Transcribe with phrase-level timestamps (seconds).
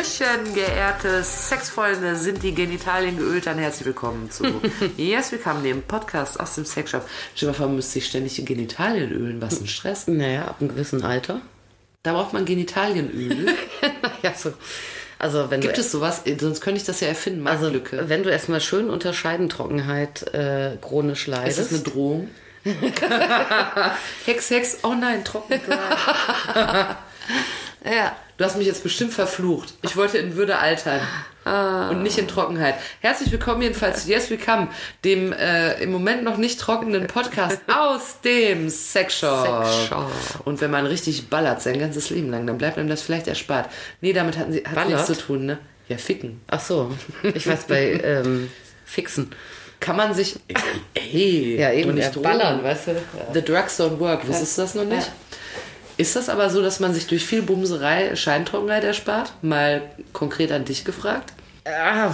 [0.00, 3.44] Hallöchen, geehrte Sexfreunde, sind die Genitalien geölt?
[3.46, 4.44] Dann herzlich willkommen zu
[4.96, 7.06] Yes, willkommen, dem Podcast aus dem Sexshop.
[7.58, 10.08] Man müsste sich ständig die Genitalien ölen, was ein Stress.
[10.08, 11.42] Naja, ab einem gewissen Alter.
[12.02, 13.48] Da braucht man Genitalieöl.
[14.22, 14.54] ja, so.
[15.18, 16.22] Also wenn Gibt es sowas?
[16.38, 18.08] Sonst könnte ich das ja erfinden, also Marktlücke.
[18.08, 21.58] wenn du erstmal schön unter Scheidentrockenheit äh, chronisch Ist leidest.
[21.58, 22.30] das eine Drohung?
[24.24, 25.60] Hex, Hex, oh nein, trocken.
[27.84, 28.16] ja.
[28.40, 29.74] Du hast mich jetzt bestimmt verflucht.
[29.82, 31.02] Ich wollte in Würde altern.
[31.90, 32.74] Und nicht in Trockenheit.
[33.02, 34.68] Herzlich willkommen jedenfalls zu Yes We Come,
[35.04, 39.66] dem äh, im Moment noch nicht trockenen Podcast aus dem Sexshop.
[39.66, 40.10] Sexshop.
[40.46, 43.68] Und wenn man richtig ballert sein ganzes Leben lang, dann bleibt einem das vielleicht erspart.
[44.00, 45.58] Nee, damit hatten sie hat nichts zu tun, ne?
[45.88, 46.40] Ja, ficken.
[46.48, 46.94] Ach so,
[47.34, 48.50] ich weiß bei ähm,
[48.86, 49.32] Fixen.
[49.80, 50.36] Kann man sich.
[50.94, 52.92] Ey, Ja, doch eben, nicht ja, ballern, weißt du?
[52.92, 53.34] Ja.
[53.34, 54.26] The drugs don't work.
[54.26, 55.06] Wusstest du das noch nicht?
[55.06, 55.29] Ja.
[56.00, 59.34] Ist das aber so, dass man sich durch viel Bumserei Scheintrockenheit erspart?
[59.42, 59.82] Mal
[60.14, 61.34] konkret an dich gefragt.
[61.64, 62.12] Ah,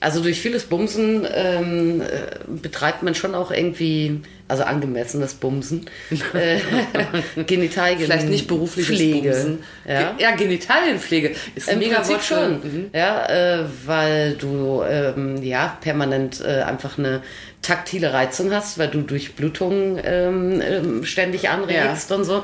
[0.00, 2.06] Also durch vieles Bumsen ähm, äh,
[2.46, 5.86] betreibt man schon auch irgendwie, also angemessenes Bumsen,
[6.32, 6.58] äh,
[7.44, 7.98] Genitalien.
[8.00, 9.28] Vielleicht nicht berufliches Pflege.
[9.30, 9.58] Bumsen.
[9.86, 10.12] Ja.
[10.12, 12.90] Ge- ja, Genitalienpflege ist ein Im mega Prinzip Wort schon, Mhm.
[12.94, 17.22] ja, äh, weil du ähm, ja permanent äh, einfach eine
[17.60, 22.42] taktile Reizung hast, weil du Durchblutung ähm, ähm, ständig anregst und so.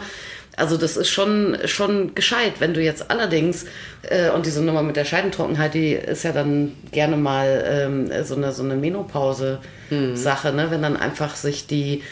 [0.56, 2.54] Also das ist schon schon gescheit.
[2.60, 3.66] Wenn du jetzt allerdings
[4.02, 8.36] äh, und diese Nummer mit der Scheidentrockenheit, die ist ja dann gerne mal ähm, so
[8.36, 9.58] eine so eine Menopause
[10.14, 10.70] Sache, ne?
[10.70, 12.02] Wenn dann einfach sich die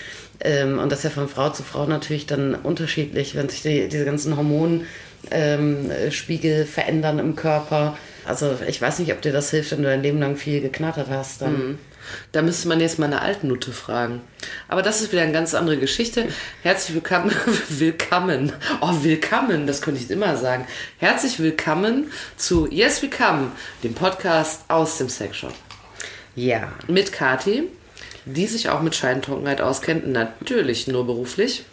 [0.40, 3.88] ähm, und das ist ja von Frau zu Frau natürlich dann unterschiedlich, wenn sich die,
[3.88, 4.86] diese ganzen Hormonspiegel
[5.30, 7.96] ähm, Spiegel verändern im Körper.
[8.24, 11.08] Also ich weiß nicht, ob dir das hilft, wenn du dein Leben lang viel geknattert
[11.10, 11.42] hast.
[11.42, 11.78] Dann.
[12.32, 14.20] Da müsste man jetzt mal eine Altnutte fragen.
[14.68, 16.26] Aber das ist wieder eine ganz andere Geschichte.
[16.62, 17.32] Herzlich willkommen.
[17.68, 18.52] willkommen.
[18.80, 19.66] Oh, willkommen.
[19.66, 20.66] Das könnte ich immer sagen.
[20.98, 23.52] Herzlich willkommen zu Yes We Come,
[23.82, 25.54] dem Podcast aus dem Sexshop.
[26.34, 26.72] Ja.
[26.88, 27.64] Mit Kati,
[28.24, 30.06] die sich auch mit Scheintrockenheit auskennt.
[30.06, 31.64] Natürlich nur beruflich.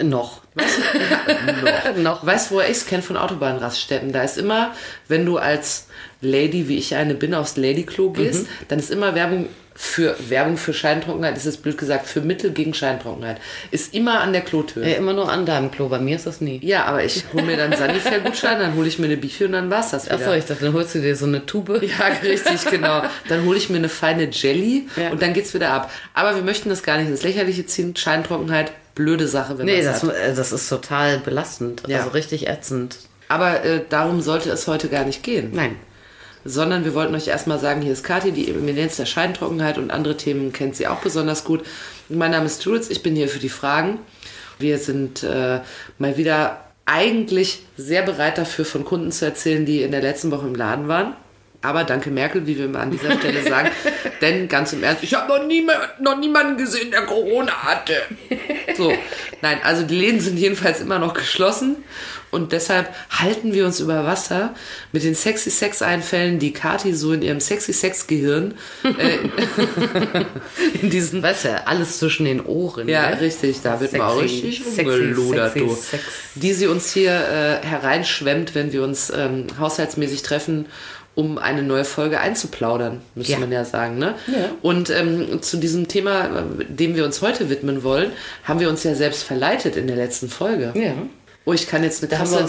[0.00, 0.42] Noch.
[0.54, 1.96] noch.
[1.96, 2.26] Noch.
[2.26, 3.02] Weißt du, woher ich es kenne?
[3.02, 4.12] Von Autobahnraststätten.
[4.12, 4.72] Da ist immer,
[5.08, 5.86] wenn du als
[6.20, 10.74] Lady, wie ich eine bin, aufs Ladyklo gehst, dann ist immer Werbung für Werbung für
[10.74, 13.38] Scheintrockenheit, das ist blöd gesagt, für Mittel gegen Scheintrockenheit.
[13.70, 14.86] Ist immer an der Klotür.
[14.86, 15.88] Ja, immer nur an deinem Klo.
[15.88, 16.60] Bei mir ist das nie.
[16.62, 19.70] Ja, aber ich hole mir dann Sanifair-Gutschein, dann hole ich mir eine Bifi und dann
[19.70, 20.16] war's das wieder.
[20.16, 21.82] Achso, ich dachte, dann holst du dir so eine Tube.
[21.82, 23.02] Ja, richtig, genau.
[23.28, 25.10] Dann hole ich mir eine feine Jelly Ja.
[25.10, 25.90] und dann geht's wieder ab.
[26.12, 27.96] Aber wir möchten das gar nicht ins Lächerliche ziehen.
[27.96, 30.14] Scheintrockenheit, blöde Sache, wenn Nee, man das, hat.
[30.14, 31.82] äh, das ist total belastend.
[31.86, 31.98] Ja.
[31.98, 32.98] Also richtig ätzend.
[33.28, 35.50] Aber äh, darum sollte es heute gar nicht gehen.
[35.54, 35.76] Nein.
[36.44, 40.16] sondern wir wollten euch erstmal sagen, hier ist Kathi, die Eminenz der Scheintrockenheit und andere
[40.16, 41.64] Themen kennt sie auch besonders gut.
[42.08, 43.98] Mein Name ist Jules, ich bin hier für die Fragen.
[44.58, 45.60] Wir sind äh,
[45.98, 50.46] mal wieder eigentlich sehr bereit dafür, von Kunden zu erzählen, die in der letzten Woche
[50.46, 51.14] im Laden waren.
[51.62, 53.70] Aber danke Merkel, wie wir an dieser Stelle sagen.
[54.22, 55.66] Denn ganz im Ernst, ich habe noch, nie,
[56.00, 57.96] noch niemanden gesehen, der Corona hatte.
[58.76, 58.92] So,
[59.42, 61.76] nein, also die Läden sind jedenfalls immer noch geschlossen.
[62.30, 64.54] Und deshalb halten wir uns über Wasser
[64.92, 69.18] mit den sexy Sex-Einfällen, die Kati so in ihrem sexy Sex-Gehirn äh,
[70.80, 72.88] in diesen du, alles zwischen den Ohren.
[72.88, 73.20] ja, ne?
[73.20, 75.74] richtig, da wird Sexy, richtig sexy, umgeludert, sexy du.
[75.74, 76.02] Sex.
[76.36, 80.66] Die sie uns hier äh, hereinschwemmt, wenn wir uns ähm, haushaltsmäßig treffen,
[81.14, 83.38] um eine neue Folge einzuplaudern, müsste Ja.
[83.38, 83.98] man ja sagen.
[83.98, 84.14] Ne?
[84.28, 84.50] Ja.
[84.62, 88.12] Und ähm, zu diesem Thema, äh, dem wir uns heute widmen wollen,
[88.44, 90.72] haben wir uns ja selbst verleitet in der letzten Folge.
[90.74, 90.92] Ja.
[91.44, 92.46] Oh, ich kann jetzt eine Da krasse.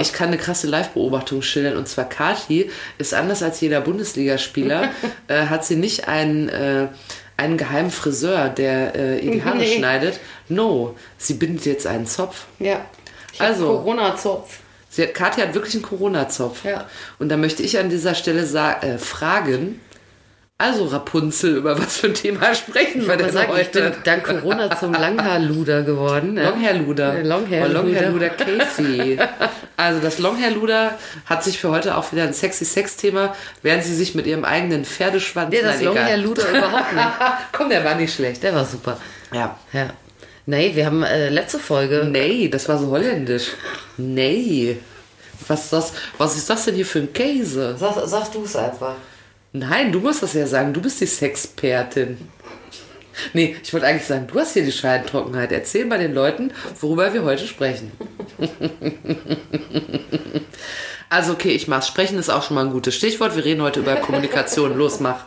[0.00, 1.76] Ich kann eine krasse Live-Beobachtung schildern.
[1.76, 4.88] Und zwar Kati ist anders als jeder Bundesligaspieler,
[5.28, 6.88] äh, hat sie nicht einen, äh,
[7.36, 9.76] einen geheimen Friseur, der äh, ihr die Haare Nee.
[9.76, 10.18] schneidet.
[10.48, 12.46] No, sie bindet jetzt einen Zopf.
[12.58, 12.80] Ja.
[13.34, 13.66] Ich Also.
[13.66, 14.58] Corona-Zopf.
[14.90, 16.64] Sie hat, Kathi hat wirklich einen Corona-Zopf.
[16.64, 16.86] Ja.
[17.18, 19.80] Und da möchte ich an dieser Stelle äh, fragen,
[20.60, 23.96] also Rapunzel, über was für ein Thema sprechen wir denn sagen, ich bin heute?
[24.04, 26.34] dank Corona zum Langhaarluder geworden.
[26.34, 26.44] Ne?
[26.44, 27.22] Longhair-Luder.
[27.22, 27.80] Longhair-Luder.
[27.80, 29.18] Oh, Longhair-Luder Casey.
[29.78, 34.14] Also das Longhair-Luder hat sich für heute auch wieder ein sexy Sex-Thema, während sie sich
[34.14, 35.50] mit ihrem eigenen Pferdeschwanz...
[35.50, 35.80] Nee, das.
[35.80, 37.08] Longhair-Luder überhaupt nicht.
[37.52, 38.42] Komm, der war nicht schlecht.
[38.42, 38.98] Der war super.
[39.32, 39.58] Ja.
[39.72, 39.88] Ja.
[40.50, 42.08] Nee, wir haben äh, letzte Folge.
[42.10, 43.52] Nee, das war so holländisch.
[43.96, 44.78] Nee.
[45.46, 47.76] Was ist das, was ist das denn hier für ein Käse?
[47.78, 48.96] Sag, sag du es einfach.
[49.52, 50.72] Nein, du musst das ja sagen.
[50.72, 52.16] Du bist die Sexpertin.
[53.32, 55.52] Nee, ich wollte eigentlich sagen, du hast hier die Scheidentrockenheit.
[55.52, 57.92] Erzähl mal den Leuten, worüber wir heute sprechen.
[61.10, 61.86] also okay, ich mach's.
[61.86, 63.36] Sprechen ist auch schon mal ein gutes Stichwort.
[63.36, 64.76] Wir reden heute über Kommunikation.
[64.76, 65.26] Los, mach.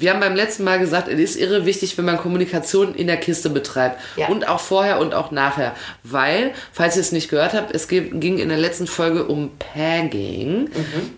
[0.00, 3.16] Wir haben beim letzten Mal gesagt, es ist irre wichtig, wenn man Kommunikation in der
[3.16, 4.00] Kiste betreibt.
[4.14, 4.28] Ja.
[4.28, 5.74] Und auch vorher und auch nachher.
[6.04, 10.70] Weil, falls ihr es nicht gehört habt, es ging in der letzten Folge um Pagging.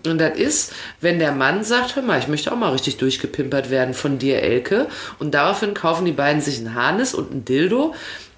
[0.07, 3.69] Und das ist, wenn der Mann sagt, hör mal, ich möchte auch mal richtig durchgepimpert
[3.69, 4.87] werden von dir, Elke.
[5.19, 7.93] Und daraufhin kaufen die beiden sich ein Harnis und ein Dildo.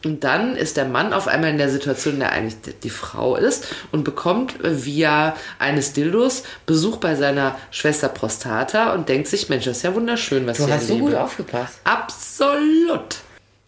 [0.06, 3.36] Und dann ist der Mann auf einmal in der Situation, in der eigentlich die- Frau
[3.36, 9.66] ist und bekommt via eines Dildos Besuch bei seiner Schwester Prostata und denkt sich, Mensch,
[9.66, 11.80] das ist ja wunderschön, was Du ich hast so gut aufgepasst.
[11.86, 13.16] Absolut.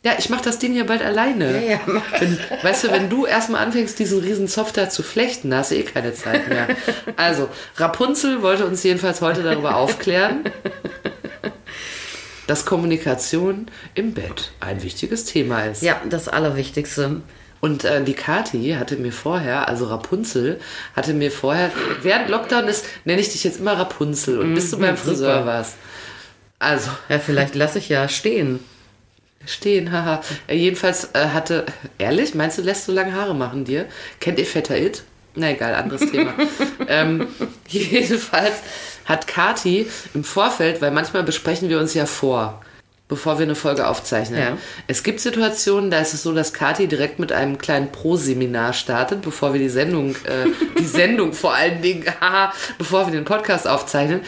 [0.04, 1.52] Ja, ich mach das Ding ja bald alleine.
[1.66, 5.50] Ja, ja, mach wenn, weißt du, wenn du erstmal anfängst, diesen riesen da zu flechten,
[5.50, 6.68] da hast du eh keine Zeit mehr.
[7.18, 10.42] Also, Rapunzel wollte uns jedenfalls heute darüber aufklären,
[12.47, 15.81] dass Kommunikation im Bett ein wichtiges Thema ist.
[15.81, 17.21] Ja, das Allerwichtigste.
[17.62, 20.59] Und äh, die Kati hatte mir vorher, also Rapunzel,
[20.95, 21.71] hatte mir vorher,
[22.03, 25.45] während Lockdown ist, nenne ich dich jetzt immer Rapunzel und bis du beim Friseur super.
[25.45, 25.75] warst.
[26.59, 28.59] Also, Ja, vielleicht lasse ich ja stehen.
[29.48, 30.21] Stehen, haha.
[30.48, 31.65] Äh, jedenfalls äh, hatte,
[31.98, 33.86] ehrlich, meinst du, lässt du lange Haare machen dir?
[34.19, 35.03] Kennt ihr Vetter It?
[35.36, 36.33] Na egal, anderes Thema.
[36.88, 37.27] ähm,
[37.68, 38.56] jedenfalls
[39.06, 42.62] hat Kati im Vorfeld, weil manchmal besprechen wir uns ja vor,
[43.07, 44.40] bevor wir eine Folge aufzeichnen.
[44.40, 44.57] Ja.
[44.88, 49.22] Es gibt Situationen, da ist es so, dass Kati direkt mit einem kleinen Pro-Seminar startet,
[49.22, 50.50] bevor wir die Sendung, äh,
[50.80, 54.22] die Sendung vor allen Dingen, haha, bevor wir den Podcast aufzeichnen.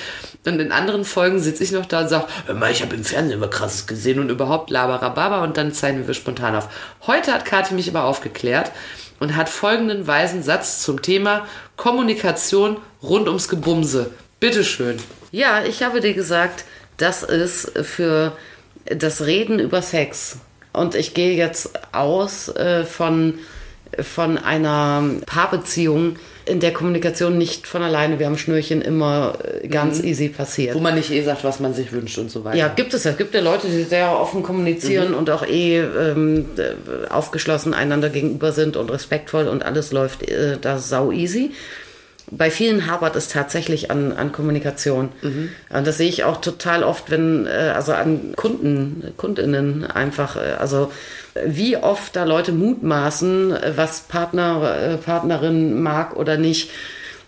[0.45, 2.27] Und in anderen Folgen sitze ich noch da und sage,
[2.71, 6.55] ich habe im Fernsehen immer krasses gesehen und überhaupt laberababa und dann zeichnen wir spontan
[6.55, 6.69] auf.
[7.05, 8.71] Heute hat Kathi mich aber aufgeklärt
[9.19, 11.45] und hat folgenden weisen Satz zum Thema
[11.75, 14.11] Kommunikation rund ums Gebumse.
[14.39, 14.97] Bitteschön.
[15.31, 16.65] Ja, ich habe dir gesagt,
[16.97, 18.37] das ist für
[18.85, 20.37] das Reden über Sex.
[20.73, 23.39] Und ich gehe jetzt aus äh, von,
[23.99, 26.17] von einer Paarbeziehung,
[26.47, 30.75] in der Kommunikation nicht von alleine, wir haben Schnürchen immer äh, ganz easy passiert.
[30.75, 32.57] Wo man nicht eh sagt, was man sich wünscht und so weiter.
[32.57, 33.11] Ja, gibt es ja.
[33.11, 38.09] Es gibt ja Leute, die sehr offen kommunizieren und auch eh ähm, äh, aufgeschlossen einander
[38.09, 41.51] gegenüber sind und respektvoll und alles läuft äh, da sau easy.
[42.29, 45.09] Bei vielen hapert es tatsächlich an, an Kommunikation.
[45.69, 50.55] Und das sehe ich auch total oft, wenn, äh, also an Kunden, Kundinnen einfach, äh,
[50.59, 50.91] also
[51.45, 56.69] wie oft da Leute mutmaßen, äh, was Partner, Partnerin mag oder nicht.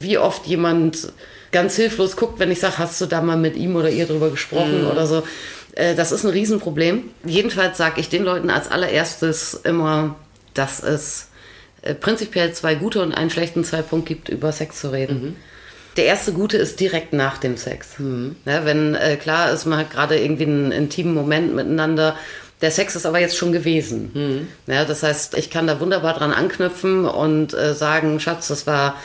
[0.01, 1.13] Wie oft jemand
[1.52, 4.30] ganz hilflos guckt, wenn ich sage, hast du da mal mit ihm oder ihr drüber
[4.30, 5.24] gesprochen oder so.
[5.75, 7.04] Das ist ein Riesenproblem.
[7.25, 10.16] Jedenfalls sage ich den Leuten als allererstes immer,
[10.54, 11.29] dass es
[11.81, 15.36] äh, prinzipiell zwei gute und einen schlechten Zeitpunkt gibt, über Sex zu reden.
[15.98, 17.96] Der erste gute ist direkt nach dem Sex.
[18.46, 22.16] Ja, wenn äh, klar ist, man hat gerade irgendwie einen intimen Moment miteinander.
[22.62, 24.12] Der Sex ist aber jetzt schon gewesen.
[24.68, 28.96] Ja, das heißt, ich kann da wunderbar dran anknüpfen und äh, sagen, Schatz, das war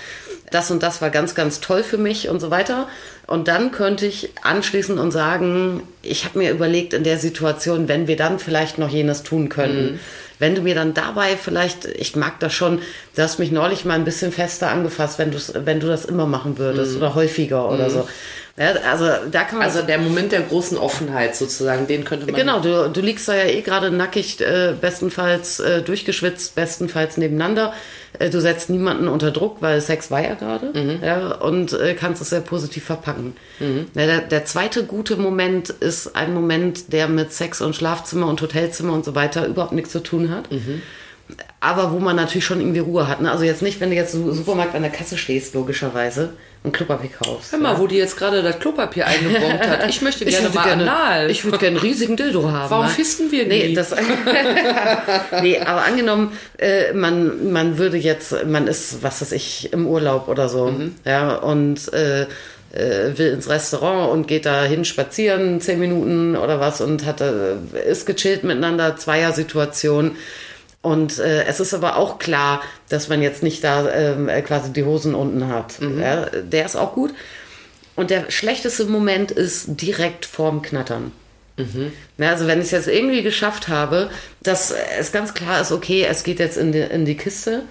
[0.50, 2.88] das und das war ganz, ganz toll für mich und so weiter.
[3.26, 8.06] Und dann könnte ich anschließen und sagen, ich habe mir überlegt in der Situation, wenn
[8.06, 9.98] wir dann vielleicht noch jenes tun könnten.
[10.38, 12.80] Wenn du mir dann dabei vielleicht, ich mag das schon,
[13.14, 15.32] du hast mich neulich mal ein bisschen fester angefasst, wenn,
[15.64, 18.06] wenn du das immer machen würdest oder häufiger oder so.
[18.56, 22.34] Ja, also da kann man Also der Moment der großen Offenheit sozusagen, den könnte man.
[22.34, 27.72] Genau, du, du liegst da ja eh gerade nackig, äh, bestenfalls äh, durchgeschwitzt, bestenfalls nebeneinander.
[28.18, 30.72] Äh, du setzt niemanden unter Druck, weil Sex war ja gerade.
[31.04, 33.36] Ja, und äh, kannst es sehr positiv verpacken.
[33.94, 38.40] Ja, der, der zweite gute Moment ist ein Moment, der mit Sex und Schlafzimmer und
[38.40, 40.48] Hotelzimmer und so weiter überhaupt nichts zu tun hat.
[41.60, 43.22] Aber wo man natürlich schon irgendwie Ruhe hat.
[43.22, 43.30] Ne?
[43.30, 47.10] Also jetzt nicht, wenn du jetzt im Supermarkt an der Kasse stehst, logischerweise, und Klopapier
[47.10, 47.52] kaufst.
[47.52, 49.88] Hör mal, wo die jetzt gerade das Klopapier eingebombt hat.
[49.88, 51.30] Ich möchte gerne mal anal.
[51.30, 52.70] Ich würde gerne einen riesigen Dildo haben.
[52.70, 52.90] Warum ne?
[52.90, 53.74] fisten wir Nee, nie?
[53.74, 53.94] das,
[55.42, 60.28] nee, aber angenommen, äh, man, man würde jetzt, man ist, was weiß ich, im Urlaub
[60.28, 60.94] oder so, Mhm.
[61.04, 66.60] ja, und äh, äh, will ins Restaurant und geht da hin spazieren, zehn Minuten oder
[66.60, 67.56] was und hat, äh,
[67.88, 70.16] ist gechillt miteinander, Zweier-Situation.
[70.84, 72.60] Und äh, es ist aber auch klar,
[72.90, 75.80] dass man jetzt nicht da ähm, äh, quasi die Hosen unten hat.
[75.80, 75.98] Mhm.
[75.98, 77.14] Ja, der ist auch gut.
[77.96, 81.12] Und der schlechteste Moment ist direkt vorm Knattern.
[82.18, 84.10] Ja, also wenn ich es jetzt irgendwie geschafft habe,
[84.42, 87.62] dass es ganz klar ist, okay, es geht jetzt in die, in die Kiste.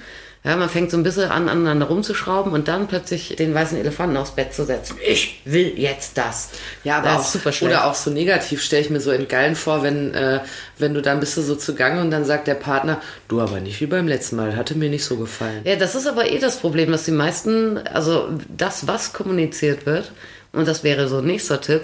[0.45, 4.17] Ja, man fängt so ein bisschen an, aneinander rumzuschrauben und dann plötzlich den weißen Elefanten
[4.17, 4.97] aufs Bett zu setzen.
[5.07, 6.49] Ich will jetzt das.
[6.83, 7.71] Ja, aber das auch, ist super schlecht.
[7.71, 10.41] oder auch so negativ stelle ich mir so entgeilen vor, wenn, äh,
[10.77, 13.79] wenn du dann bist du so zugange und dann sagt der Partner, du aber nicht
[13.79, 15.61] wie beim letzten Mal, hatte mir nicht so gefallen.
[15.63, 20.11] Ja, das ist aber eh das Problem, dass die meisten, also das, was kommuniziert wird,
[20.51, 21.83] und das wäre so ein nächster Tipp,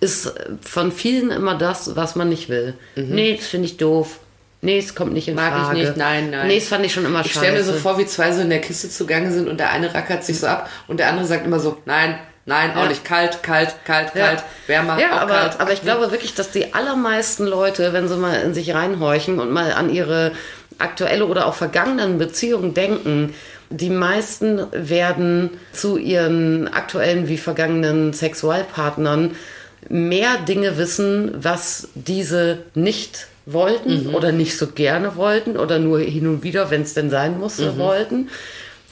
[0.00, 2.74] ist von vielen immer das, was man nicht will.
[2.96, 4.18] Nee, das finde ich doof.
[4.64, 5.34] Nee, es kommt nicht in.
[5.36, 5.78] Mag Frage.
[5.78, 6.46] ich nicht, nein, nein.
[6.48, 7.38] Nee, das fand ich schon immer Ich scheiße.
[7.46, 9.94] stelle mir so vor, wie zwei so in der Kiste zugange sind und der eine
[9.94, 12.88] rackert sich so ab und der andere sagt immer so, nein, nein, auch Ja.
[12.88, 14.26] nicht kalt, kalt, kalt, Ja.
[14.28, 15.60] kalt, wärmer, Ja, aber, kalt.
[15.60, 19.50] aber ich glaube wirklich, dass die allermeisten Leute, wenn sie mal in sich reinhorchen und
[19.52, 20.32] mal an ihre
[20.78, 23.32] aktuelle oder auch vergangenen Beziehungen denken,
[23.70, 29.36] die meisten werden zu ihren aktuellen wie vergangenen Sexualpartnern
[29.88, 36.26] mehr Dinge wissen, was diese nicht wollten oder nicht so gerne wollten oder nur hin
[36.26, 38.28] und wieder, wenn es denn sein musste, wollten,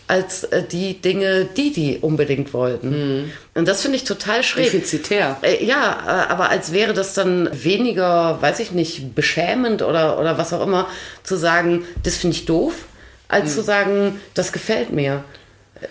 [0.08, 3.32] als äh, die Dinge, die die unbedingt wollten.
[3.54, 4.70] Und das finde ich total schräg.
[4.70, 5.38] Defizitär.
[5.42, 10.36] Äh, Ja, äh, aber als wäre das dann weniger, weiß ich nicht, beschämend oder, oder
[10.36, 10.86] was auch immer,
[11.22, 12.74] zu sagen, das finde ich doof,
[13.28, 15.24] als zu sagen, das gefällt mir.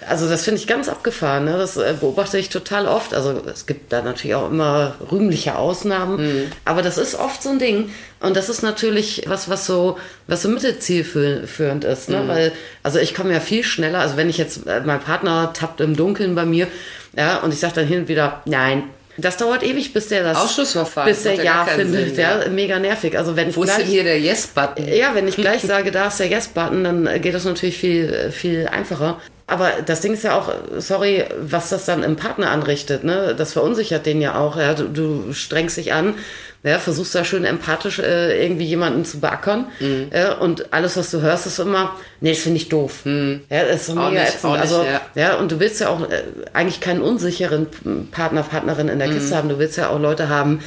[0.07, 1.45] Also das finde ich ganz abgefahren.
[1.45, 1.57] Ne?
[1.57, 3.13] Das äh, beobachte ich total oft.
[3.13, 7.59] Also es gibt da natürlich auch immer rühmliche Ausnahmen, aber das ist oft so ein
[7.59, 7.91] Ding.
[8.19, 12.09] Und das ist natürlich was, was so, was so mittelzielführend ist.
[12.09, 12.23] Ne?
[12.27, 12.51] Weil,
[12.83, 13.99] also ich komme ja viel schneller.
[13.99, 16.67] Also wenn ich jetzt, äh, mein Partner tappt im Dunkeln bei mir,
[17.15, 18.83] ja, und ich sage dann hin und wieder, nein.
[19.17, 22.15] Das dauert ewig, bis der das Ausschussverfahren, bis der ja findet.
[22.15, 22.43] Sinn, ja.
[22.43, 22.49] ja.
[22.49, 23.17] mega nervig.
[23.17, 24.87] Also wenn ich Wo ist denn gleich, hier der Yes-Button?
[24.87, 28.31] ja, wenn ich gleich sage, da ist der Yes-Button, dann äh, geht das natürlich viel,
[28.31, 29.19] viel einfacher.
[29.51, 33.35] Aber das Ding ist ja auch, sorry, was das dann im Partner anrichtet, ne?
[33.37, 34.57] Das verunsichert den ja auch.
[34.57, 34.73] Ja?
[34.73, 36.15] Du, du strengst dich an,
[36.63, 39.65] ja, versuchst da schön empathisch äh, irgendwie jemanden zu beackern.
[39.79, 40.07] Mhm.
[40.13, 43.01] Ja, und alles, was du hörst, ist immer, nee, das finde ich doof.
[43.05, 43.97] Ja, das ist so Mhm.
[43.99, 44.51] Auch mega nicht, ätzend.
[44.53, 45.01] nicht, also, ja.
[45.15, 46.21] ja, und du willst ja auch äh,
[46.53, 47.67] eigentlich keinen unsicheren
[48.11, 49.13] Partner, Partnerin in der Mhm.
[49.13, 49.49] Kiste haben.
[49.49, 50.59] Du willst ja auch Leute haben,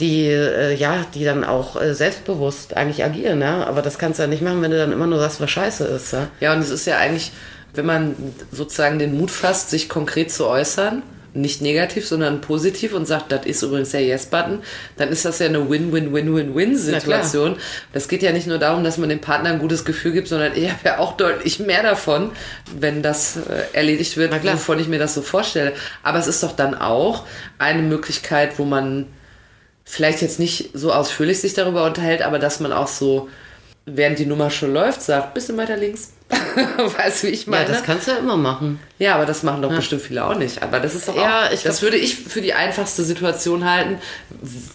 [0.00, 3.64] die, äh, ja, die dann auch äh, selbstbewusst eigentlich agieren, ja.
[3.66, 5.84] Aber das kannst du ja nicht machen, wenn du dann immer nur sagst, was scheiße
[5.86, 6.28] ist, ja.
[6.40, 7.32] Ja, und es ist ja eigentlich,
[7.78, 8.16] wenn man
[8.50, 13.46] sozusagen den Mut fasst, sich konkret zu äußern, nicht negativ, sondern positiv und sagt, das
[13.46, 14.60] ist übrigens der Yes-Button,
[14.96, 17.56] dann ist das ja eine Win-Win-Win-Win-Win-Situation.
[17.92, 20.56] Das geht ja nicht nur darum, dass man dem Partner ein gutes Gefühl gibt, sondern
[20.56, 22.32] ich habe ja auch deutlich mehr davon,
[22.76, 25.72] wenn das äh, erledigt wird, wovon ich mir das so vorstelle.
[26.02, 27.26] Aber es ist doch dann auch
[27.58, 29.06] eine Möglichkeit, wo man
[29.84, 33.28] vielleicht jetzt nicht so ausführlich sich darüber unterhält, aber dass man auch so,
[33.86, 36.12] während die Nummer schon läuft, sagt, bisschen weiter links.
[36.96, 37.66] weißt du, wie ich Ja, meine?
[37.68, 38.80] das kannst du ja immer machen.
[38.98, 40.62] Ja, aber das machen doch bestimmt viele auch nicht.
[40.62, 43.64] Aber das ist doch Ja, auch, ich das glaub- würde ich für die einfachste Situation
[43.70, 43.98] halten,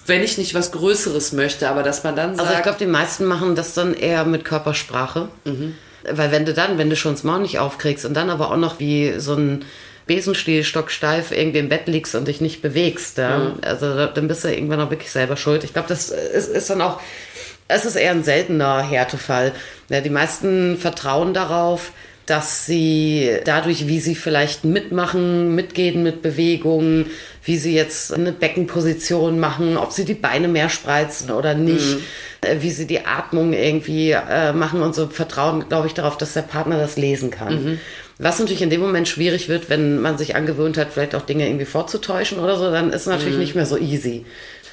[0.08, 2.86] wenn ich nicht was Größeres möchte, aber dass man dann Also ich sagt, glaube, die
[2.88, 5.30] meisten machen das dann eher mit Körpersprache.
[6.10, 8.58] Weil wenn du dann, wenn du schon das Maul nicht aufkriegst und dann aber auch
[8.58, 9.64] noch wie so ein
[10.06, 14.44] Besenstiel stocksteif irgendwie im Bett liegst und dich nicht bewegst, ja, also da- dann bist
[14.44, 15.64] du irgendwann auch wirklich selber schuld.
[15.64, 17.00] Ich glaube, das ist, ist dann auch,
[17.74, 19.52] es ist eher ein seltener Härtefall.
[19.90, 21.92] Ja, die meisten vertrauen darauf,
[22.26, 27.08] dass sie dadurch, wie sie vielleicht mitmachen, mitgehen mit Bewegungen,
[27.44, 31.98] wie sie jetzt eine Beckenposition machen, ob sie die Beine mehr spreizen oder nicht,
[32.42, 36.34] äh, wie sie die Atmung irgendwie äh, machen und so vertrauen, glaube ich, darauf, dass
[36.34, 37.80] der Partner das lesen kann.
[38.20, 41.46] Was natürlich in dem Moment schwierig wird, wenn man sich angewöhnt hat, vielleicht auch Dinge
[41.48, 44.24] irgendwie vorzutäuschen oder so, dann ist es natürlich nicht mehr so easy.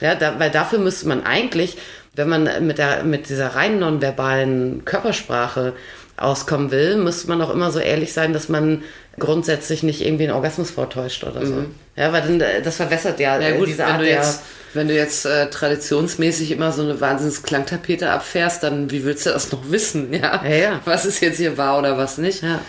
[0.01, 1.77] Ja, da, weil dafür müsste man eigentlich,
[2.15, 5.75] wenn man mit, der, mit dieser rein nonverbalen Körpersprache
[6.17, 8.83] auskommen will, müsste man auch immer so ehrlich sein, dass man
[9.19, 11.65] grundsätzlich nicht irgendwie einen Orgasmus vortäuscht oder so.
[11.97, 14.15] Ja, weil dann, äh, das verwässert ja, ja äh, gut, diese wenn Art du der...
[14.15, 14.43] jetzt,
[14.75, 19.31] wenn du jetzt äh, traditionsmäßig immer so eine wahnsinns Klangtapete abfährst, dann wie willst du
[19.31, 20.43] das noch wissen, ja?
[20.45, 20.81] Ja, ja.
[20.85, 22.43] Was ist jetzt hier wahr oder was nicht?
[22.43, 22.61] Ja.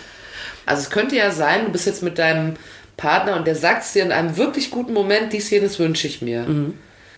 [0.66, 2.54] Also es könnte ja sein, du bist jetzt mit deinem
[2.96, 6.22] Partner und der sagt es dir in einem wirklich guten Moment, dies, jenes wünsche ich
[6.22, 6.46] mir.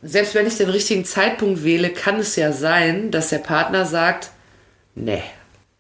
[0.04, 4.30] Selbst wenn ich den richtigen Zeitpunkt wähle, kann es ja sein, dass der Partner sagt,
[4.94, 5.22] nee.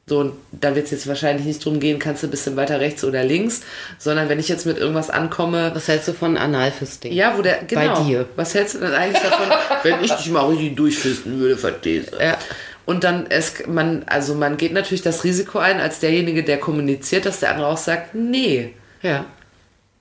[0.06, 2.78] So, und da wird es jetzt wahrscheinlich nicht drum gehen, kannst du ein bisschen weiter
[2.78, 3.62] rechts oder links,
[3.98, 7.10] sondern wenn ich jetzt mit irgendwas ankomme, Was hältst du von Analfisting?
[7.12, 8.02] ja, wo der, genau.
[8.04, 8.26] dir.
[8.36, 9.46] Was hältst du denn eigentlich davon,
[9.82, 12.22] wenn ich dich mal richtig durchfisten würde, verstehst du?
[12.22, 12.36] Ja.
[12.84, 17.24] Und dann, es, man, also man geht natürlich das Risiko ein, als derjenige, der kommuniziert,
[17.24, 18.74] dass der andere auch sagt, nee.
[19.00, 19.24] Ja.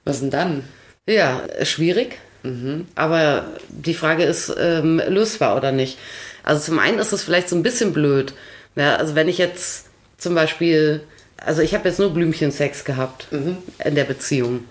[0.04, 0.64] Was denn dann?
[1.08, 2.18] Ja, schwierig.
[2.96, 5.98] Aber die Frage ist, ähm, lösbar oder nicht.
[6.44, 8.34] Also zum einen ist es vielleicht so ein bisschen blöd.
[8.76, 9.86] Ja, also wenn ich jetzt
[10.18, 11.02] zum Beispiel,
[11.38, 14.66] also ich habe jetzt nur Blümchensex gehabt in der Beziehung.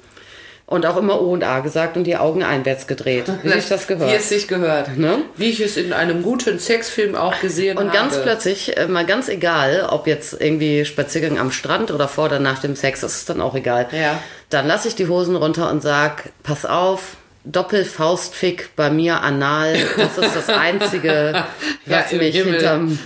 [0.67, 3.89] Und auch immer O und A gesagt und die Augen einwärts gedreht, wie ich das
[3.91, 4.17] Wie gehört.
[4.19, 4.97] es sich gehört.
[4.97, 5.19] Ne?
[5.37, 7.99] Wie ich es in einem guten Sexfilm auch gesehen Und habe.
[7.99, 12.39] ganz plötzlich, äh, mal ganz egal, ob jetzt irgendwie Spaziergang am Strand oder vor oder
[12.39, 13.89] nach dem Sex, das ist dann auch egal.
[13.93, 14.19] Ja.
[14.49, 20.19] Dann lasse ich die Hosen runter und sag, pass auf, Doppelfaustfick bei mir anal, das
[20.19, 21.45] ist das Einzige,
[21.87, 22.53] was Ja, mich Himmel.
[22.55, 22.99] hinterm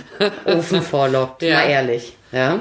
[0.45, 1.55] Ofen vorlockt, Ja.
[1.59, 2.15] mal ehrlich.
[2.31, 2.59] Ja.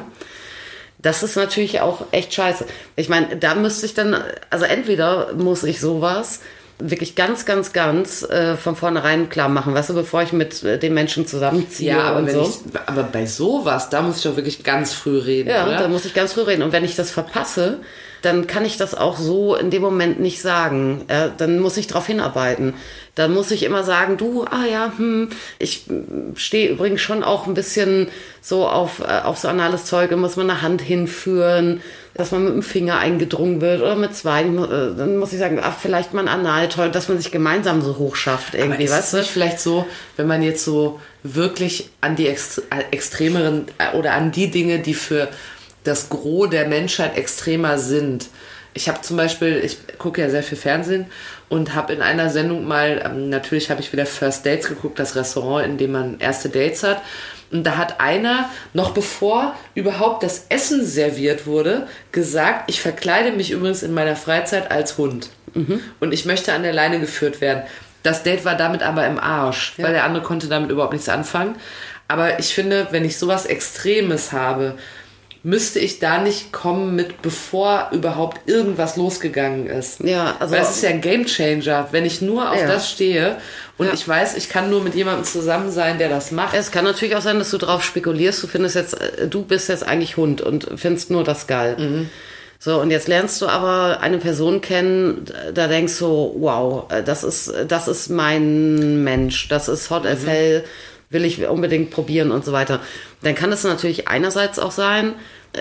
[0.99, 2.65] Das ist natürlich auch echt scheiße.
[2.97, 4.17] Ich meine, da müsste ich dann,
[4.51, 6.41] also entweder muss ich sowas
[6.79, 10.79] wirklich ganz, ganz, ganz äh, von vornherein klar machen, weißt du, bevor ich mit äh,
[10.79, 12.43] den Menschen zusammenziehe Ja, aber, und so.
[12.43, 15.79] ich, aber bei sowas, da muss ich doch wirklich ganz früh reden, Ja, oder?
[15.79, 16.63] da muss ich ganz früh reden.
[16.63, 17.79] Und wenn ich das verpasse,
[18.27, 21.07] dann kann ich das auch so in dem Moment nicht sagen.
[21.09, 22.75] Ja, dann muss ich darauf hinarbeiten.
[23.15, 25.85] Dann muss ich immer sagen, du, ah ja, hm, ich
[26.35, 28.09] stehe übrigens schon auch ein bisschen
[28.43, 31.81] so auf, äh, auf so anales Zeug, muss man eine Hand hinführen,
[32.13, 34.43] dass man mit dem Finger eingedrungen wird oder mit zwei.
[34.43, 37.97] Äh, Dann muss ich sagen, ach, vielleicht mal ein Analtoy, dass man sich gemeinsam so
[37.97, 39.33] hoch schafft Aber irgendwie, ist weißt es du?
[39.33, 44.31] vielleicht so, wenn man jetzt so wirklich an die Ext äh, extremeren äh, oder an
[44.33, 45.29] die Dinge, die für
[45.87, 48.29] das Gros der Menschheit extremer sind.
[48.75, 51.07] Ich habe zum Beispiel, ich gucke ja sehr viel Fernsehen
[51.49, 55.17] und habe in einer Sendung mal, ähm, natürlich habe ich wieder First Dates geguckt, das
[55.17, 57.01] Restaurant, in dem man erste Dates hat.
[57.51, 63.51] Und da hat einer, noch bevor überhaupt das Essen serviert wurde, gesagt, ich verkleide mich
[63.51, 65.31] übrigens in meiner Freizeit als Hund.
[66.01, 67.63] Und ich möchte an der Leine geführt werden.
[68.03, 71.57] Das Date war damit aber im Arsch, weil der andere konnte damit überhaupt nichts anfangen.
[72.09, 74.77] Aber ich finde, wenn ich sowas Extremes habe,
[75.47, 80.01] müsste ich da nicht kommen mit, bevor überhaupt irgendwas losgegangen ist.
[80.01, 82.67] Ja, also- Weil es ist ja ein Gamechanger, wenn ich nur auf Ja.
[82.67, 83.37] das stehe
[83.79, 83.93] und Ja.
[83.93, 86.53] ich weiß, ich kann nur mit jemandem zusammen sein, der das macht.
[86.57, 89.69] Es kann natürlich auch sein, dass du drauf spekulierst, du findest jetzt, äh, du bist
[89.69, 92.09] jetzt eigentlich Hund und findest nur das geil.
[92.59, 97.23] So, und jetzt lernst du aber eine Person kennen, da denkst du, wow, äh, das
[97.23, 100.65] ist, das ist mein Mensch, das ist Hot as Hell,
[101.09, 102.81] will ich unbedingt probieren und so weiter.
[103.23, 105.13] Dann kann es natürlich einerseits auch sein,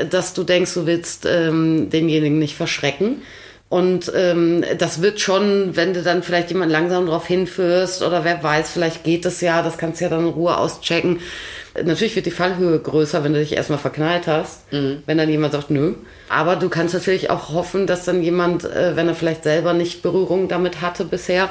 [0.10, 3.22] dass du denkst, du willst ähm, denjenigen nicht verschrecken.
[3.68, 8.44] Und ähm, das wird schon, wenn du dann vielleicht jemand langsam darauf hinführst oder wer
[8.44, 11.20] weiß, vielleicht geht es ja, das kannst du ja dann in Ruhe auschecken.
[11.84, 14.62] Natürlich wird die Fallhöhe größer, wenn du dich erstmal verknallt hast,
[15.06, 15.96] wenn dann jemand sagt, nö.
[16.30, 20.02] Aber du kannst natürlich auch hoffen, dass dann jemand, äh, wenn er vielleicht selber nicht
[20.02, 21.50] Berührung damit hatte bisher,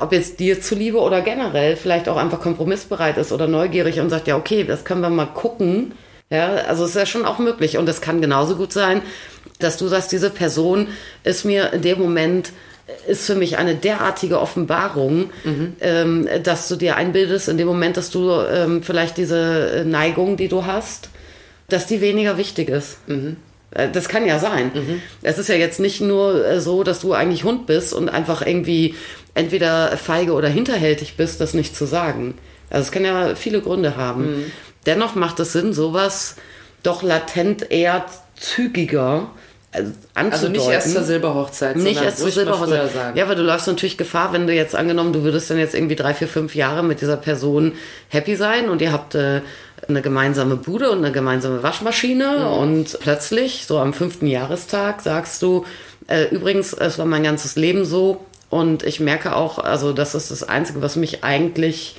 [0.00, 4.26] ob jetzt dir zuliebe oder generell vielleicht auch einfach kompromissbereit ist oder neugierig und sagt,
[4.26, 5.92] ja, okay, das können wir mal gucken.
[6.32, 7.76] Ja, also es ist ja schon auch möglich.
[7.76, 9.02] Und es kann genauso gut sein,
[9.58, 10.88] dass du sagst, diese Person
[11.24, 12.52] ist mir in dem Moment,
[13.06, 15.30] ist für mich eine derartige Offenbarung,
[15.80, 20.36] ähm, dass du dir einbildest, in dem Moment, dass du ähm, vielleicht diese äh, Neigung,
[20.36, 21.10] die du hast,
[21.68, 22.98] dass die weniger wichtig ist.
[23.72, 24.72] Äh, Das kann ja sein.
[25.22, 28.44] Es ist ja jetzt nicht nur äh, so, dass du eigentlich Hund bist und einfach
[28.44, 28.94] irgendwie
[29.34, 32.34] entweder feige oder hinterhältig bist, das nicht zu sagen.
[32.70, 34.50] Also es kann ja viele Gründe haben.
[34.86, 36.36] Dennoch macht es Sinn, sowas
[36.82, 39.30] doch latent eher zügiger
[39.72, 39.82] äh,
[40.14, 40.32] anzudeuten.
[40.32, 42.92] also nicht erst zur Silberhochzeit, Nicht erst zur Silberhochzeit.
[42.92, 43.16] sagen.
[43.16, 45.96] Ja, weil du läufst natürlich Gefahr, wenn du jetzt angenommen, du würdest dann jetzt irgendwie
[45.96, 47.72] drei, vier, fünf Jahre mit dieser Person
[48.08, 49.42] happy sein und ihr habt äh,
[49.88, 55.64] eine gemeinsame Bude und eine gemeinsame Waschmaschine und plötzlich, so am fünften Jahrestag, sagst du,
[56.08, 60.30] äh, übrigens, es war mein ganzes Leben so und ich merke auch, also das ist
[60.30, 61.96] das Einzige, was mich eigentlich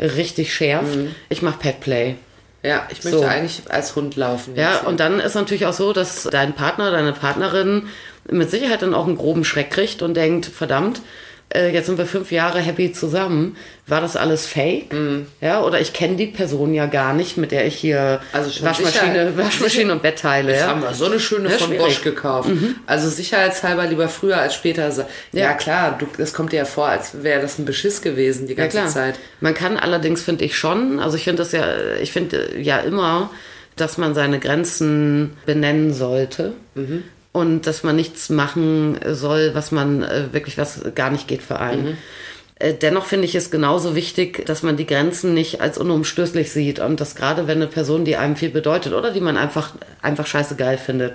[0.00, 0.98] richtig schärft.
[1.28, 2.16] Ich mache Petplay.
[2.62, 3.24] Ja, ich möchte So.
[3.24, 4.54] eigentlich als Hund laufen.
[4.54, 4.86] Ja, jetzt.
[4.86, 7.88] und dann ist natürlich auch so, dass dein Partner, deine Partnerin
[8.30, 11.00] mit Sicherheit dann auch einen groben Schreck kriegt und denkt, verdammt,
[11.54, 13.56] äh, jetzt sind wir fünf Jahre happy zusammen.
[13.86, 14.92] War das alles fake?
[14.92, 15.26] Mhm.
[15.40, 19.30] Ja, oder ich kenne die Person ja gar nicht, mit der ich hier Also Waschmaschine,
[19.32, 20.52] sicher- Waschmaschine und Bett teile.
[20.52, 20.68] Jetzt Ja?
[20.68, 21.80] haben wir so eine schöne Ja, von schwierig.
[21.82, 21.84] Mhm.
[21.86, 22.50] Bosch gekauft.
[22.86, 24.90] Also sicherheitshalber lieber früher als später.
[24.92, 25.52] sa- Ja, Ja.
[25.54, 28.58] klar, du, das kommt dir ja vor, als wäre das ein Beschiss gewesen die Ja,
[28.60, 28.88] ganze klar.
[28.88, 29.14] Zeit.
[29.40, 31.64] Man kann allerdings, finde ich schon, also ich finde das ja,
[32.00, 33.30] ich finde ja immer,
[33.76, 36.52] dass man seine Grenzen benennen sollte
[37.32, 41.58] und dass man nichts machen soll, was man äh, wirklich, was gar nicht geht für
[41.60, 41.98] einen.
[42.56, 46.80] Äh, Dennoch finde ich es genauso wichtig, dass man die Grenzen nicht als unumstößlich sieht
[46.80, 50.26] und dass gerade wenn eine Person, die einem viel bedeutet oder die man einfach, einfach
[50.26, 51.14] scheiße geil findet,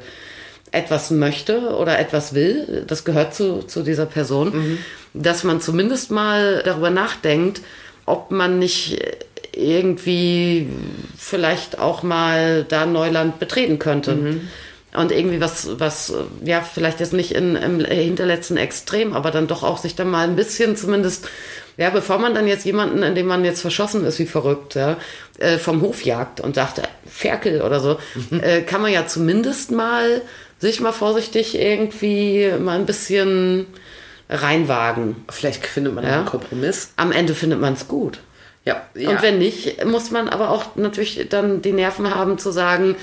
[0.71, 4.80] etwas möchte oder etwas will, das gehört zu, zu dieser Person,
[5.13, 7.62] dass man zumindest mal darüber nachdenkt,
[8.06, 8.99] ob man nicht
[9.54, 10.67] irgendwie
[11.17, 14.12] vielleicht auch mal da Neuland betreten könnte.
[14.95, 19.63] Und irgendwie was, was, ja, vielleicht jetzt nicht in, im hinterletzten Extrem, aber dann doch
[19.63, 21.27] auch sich dann mal ein bisschen zumindest,
[21.77, 24.97] ja, bevor man dann jetzt jemanden, in dem man jetzt verschossen ist, wie verrückt, ja,
[25.39, 27.97] äh, vom Hof jagt und sagt, Ferkel oder so,
[28.31, 30.21] äh, kann man ja zumindest mal
[30.60, 33.67] sich mal vorsichtig irgendwie mal ein bisschen
[34.29, 35.17] reinwagen.
[35.29, 36.17] Vielleicht findet man Ja.
[36.17, 36.91] einen Kompromiss.
[36.95, 38.19] Am Ende findet man es gut.
[38.63, 39.10] Ja, ja.
[39.12, 42.95] Und wenn nicht, muss man aber auch natürlich dann die Nerven haben zu sagen,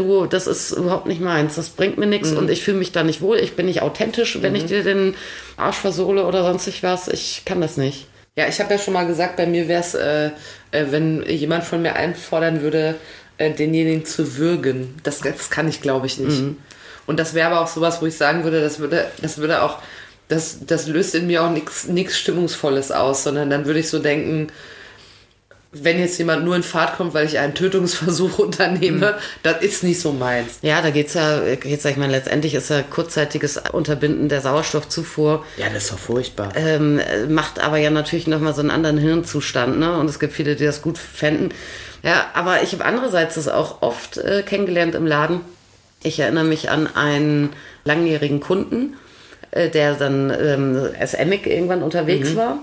[0.00, 2.10] du, das ist überhaupt nicht meins, das bringt mir Mhm.
[2.10, 4.82] nichts und ich fühle mich da nicht wohl, ich bin nicht authentisch, wenn ich dir
[4.82, 5.14] den
[5.56, 8.06] Arsch versohle oder sonstig was, ich kann das nicht.
[8.36, 10.30] Ja, ich habe ja schon mal gesagt, bei mir wäre es, äh,
[10.70, 12.94] äh, wenn jemand von mir einfordern würde,
[13.38, 14.94] äh, denjenigen zu würgen.
[15.02, 16.42] Das, das kann ich, glaube ich, nicht.
[17.06, 19.78] Und das wäre aber auch sowas, wo ich sagen würde, das würde, das würde auch
[20.28, 24.46] das, das löst in mir auch nichts Stimmungsvolles aus, sondern dann würde ich so denken,
[25.72, 29.40] wenn jetzt jemand nur in Fahrt kommt, weil ich einen Tötungsversuch unternehme, mhm.
[29.42, 30.58] das ist nicht so meins.
[30.62, 35.44] Ja, da geht's ja, jetzt sag ich mal, letztendlich ist ja kurzzeitiges Unterbinden der Sauerstoffzufuhr.
[35.56, 36.52] Ja, das ist doch furchtbar.
[36.56, 39.96] Ähm, macht aber ja natürlich nochmal so einen anderen Hirnzustand, ne?
[39.96, 41.54] Und es gibt viele, die das gut fänden.
[42.02, 45.40] Ja, aber ich habe andererseits das auch oft äh, kennengelernt im Laden.
[46.02, 47.50] Ich erinnere mich an einen
[47.84, 48.96] langjährigen Kunden,
[49.52, 52.36] äh, der dann ähm, SMig irgendwann unterwegs mhm.
[52.36, 52.58] war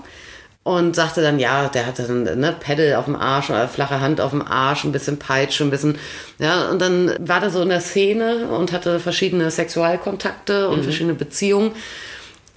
[0.68, 4.20] und sagte dann, ja, der hatte dann ne, Pedal auf dem Arsch, oder flache Hand
[4.20, 5.96] auf dem Arsch, ein bisschen Peitsche, ein bisschen,
[6.38, 10.82] ja, und dann war der so in der Szene und hatte verschiedene Sexualkontakte und mhm.
[10.82, 11.72] verschiedene Beziehungen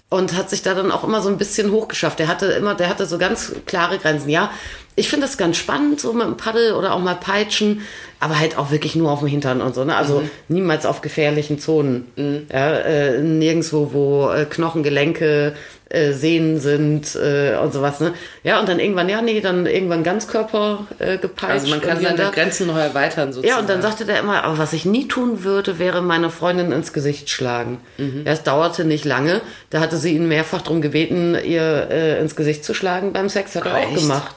[0.09, 2.19] und hat sich da dann auch immer so ein bisschen hochgeschafft.
[2.19, 4.27] Der hatte immer, der hatte so ganz klare Grenzen.
[4.29, 4.51] Ja,
[4.95, 7.81] ich finde das ganz spannend, so mit dem Paddel oder auch mal Peitschen,
[8.19, 9.85] aber halt auch wirklich nur auf dem Hintern und so.
[9.85, 9.95] Ne?
[9.95, 10.29] Also mhm.
[10.49, 12.11] niemals auf gefährlichen Zonen.
[12.15, 12.47] Mhm.
[12.51, 15.55] Ja, äh, nirgendwo, wo äh, Knochen, Gelenke,
[15.87, 17.99] äh, Sehnen sind äh, und sowas.
[17.99, 18.13] Ne?
[18.43, 21.51] Ja, und dann irgendwann, ja, nee, dann irgendwann Ganzkörper äh, gepeitscht.
[21.51, 22.29] Also man kann seine da.
[22.29, 23.47] Grenzen noch erweitern sozusagen.
[23.47, 26.71] Ja, und dann sagte der immer, aber was ich nie tun würde, wäre meine Freundin
[26.71, 27.79] ins Gesicht schlagen.
[27.97, 28.23] Mhm.
[28.25, 29.41] Ja, es dauerte nicht lange.
[29.69, 33.55] Da hatte sie ihn mehrfach darum gebeten, ihr äh, ins Gesicht zu schlagen beim Sex.
[33.55, 34.35] Hat er auch gemacht.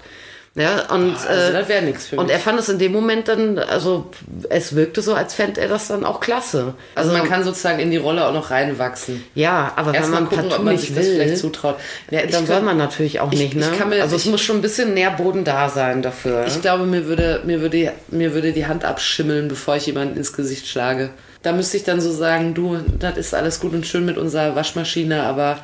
[0.57, 2.23] Ja, und, Boah, also das wäre nichts für mich.
[2.23, 4.11] Und er fand es in dem Moment dann, also
[4.49, 6.75] es wirkte so, als fände er das dann auch klasse.
[6.95, 9.25] Also, also man kann sozusagen in die Rolle auch noch reinwachsen.
[9.35, 11.77] Ja, aber Erst wenn man gucken, partout man nicht will, vielleicht zutraut.
[12.11, 13.67] Ja, dann soll man natürlich auch ich, nicht, ne?
[13.89, 16.47] Mir, also es muss schon ein bisschen Nährboden da sein dafür.
[16.47, 20.33] Ich glaube, mir würde, mir würde, mir würde die Hand abschimmeln, bevor ich jemanden ins
[20.33, 21.11] Gesicht schlage.
[21.43, 24.55] Da müsste ich dann so sagen, du, das ist alles gut und schön mit unserer
[24.55, 25.59] Waschmaschine, aber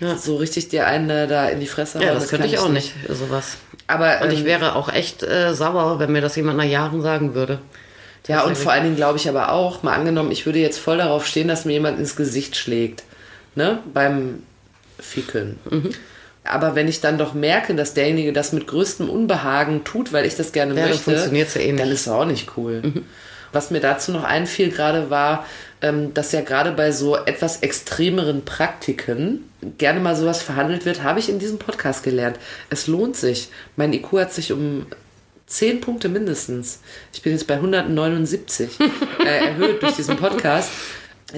[0.00, 0.16] ja.
[0.16, 2.02] so richtig dir einen da in die Fresse.
[2.02, 3.58] Ja, das, das könnte ich auch nicht, sowas.
[3.90, 7.02] Aber, und ich ähm, wäre auch echt äh, sauer, wenn mir das jemand nach Jahren
[7.02, 7.58] sagen würde.
[8.28, 10.98] Ja, und vor allen Dingen glaube ich aber auch, mal angenommen, ich würde jetzt voll
[10.98, 13.02] darauf stehen, dass mir jemand ins Gesicht schlägt.
[13.56, 13.80] Ne?
[13.92, 14.42] Beim
[15.00, 15.58] Fickeln.
[15.68, 15.90] Mhm.
[16.44, 20.36] Aber wenn ich dann doch merke, dass derjenige das mit größtem Unbehagen tut, weil ich
[20.36, 22.82] das gerne ja, möchte, dann, ja eh dann ist es auch nicht cool.
[22.82, 23.04] Mhm.
[23.52, 25.46] Was mir dazu noch einfiel gerade war,
[25.82, 31.20] ähm, dass ja gerade bei so etwas extremeren Praktiken gerne mal sowas verhandelt wird, habe
[31.20, 32.38] ich in diesem Podcast gelernt.
[32.68, 33.48] Es lohnt sich.
[33.76, 34.86] Mein IQ hat sich um
[35.46, 36.80] 10 Punkte mindestens.
[37.12, 40.70] Ich bin jetzt bei 179 äh, erhöht durch diesen Podcast.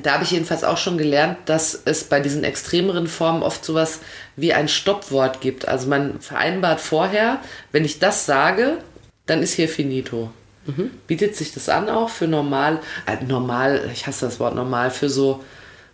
[0.02, 4.00] Da habe ich jedenfalls auch schon gelernt, dass es bei diesen extremeren Formen oft sowas
[4.36, 5.68] wie ein Stoppwort gibt.
[5.68, 7.40] Also man vereinbart vorher,
[7.72, 8.78] wenn ich das sage,
[9.26, 10.30] dann ist hier finito.
[10.66, 10.90] Mhm.
[11.06, 15.08] Bietet sich das an auch für normal, äh, normal, ich hasse das Wort normal, für
[15.08, 15.42] so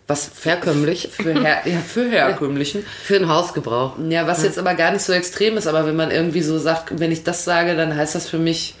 [0.09, 4.45] was herkömmlich für, her, ja, für herkömmlichen für den Hausgebrauch ja was ja.
[4.45, 7.23] jetzt aber gar nicht so extrem ist aber wenn man irgendwie so sagt wenn ich
[7.23, 8.73] das sage dann heißt das für mich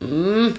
[0.00, 0.54] mh, hm,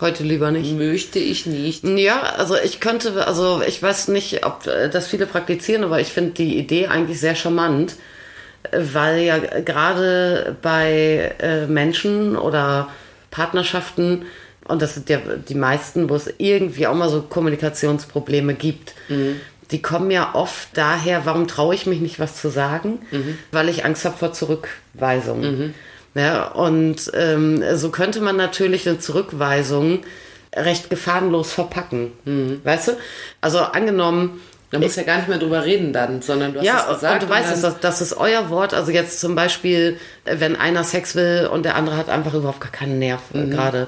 [0.00, 4.64] heute lieber nicht möchte ich nicht ja also ich könnte also ich weiß nicht ob
[4.64, 7.96] das viele praktizieren aber ich finde die Idee eigentlich sehr charmant
[8.72, 12.88] weil ja gerade bei äh, Menschen oder
[13.34, 14.26] Partnerschaften,
[14.66, 18.94] und das sind ja die meisten, wo es irgendwie auch mal so Kommunikationsprobleme gibt.
[19.08, 19.40] Mhm.
[19.70, 23.00] Die kommen ja oft daher, warum traue ich mich nicht, was zu sagen?
[23.10, 23.38] Mhm.
[23.50, 25.40] Weil ich Angst habe vor Zurückweisung.
[25.40, 25.74] Mhm.
[26.14, 30.04] Ja, und ähm, so könnte man natürlich eine Zurückweisung
[30.54, 32.12] recht gefahrenlos verpacken.
[32.24, 32.60] Mhm.
[32.62, 32.92] Weißt du?
[33.40, 34.40] Also angenommen,
[34.74, 37.22] da muss ja gar nicht mehr drüber reden dann, sondern du hast ja, es gesagt.
[37.22, 38.74] und du weißt, und das, das ist euer Wort.
[38.74, 42.72] Also jetzt zum Beispiel, wenn einer Sex will und der andere hat einfach überhaupt gar
[42.72, 43.52] keinen Nerv mhm.
[43.52, 43.86] gerade.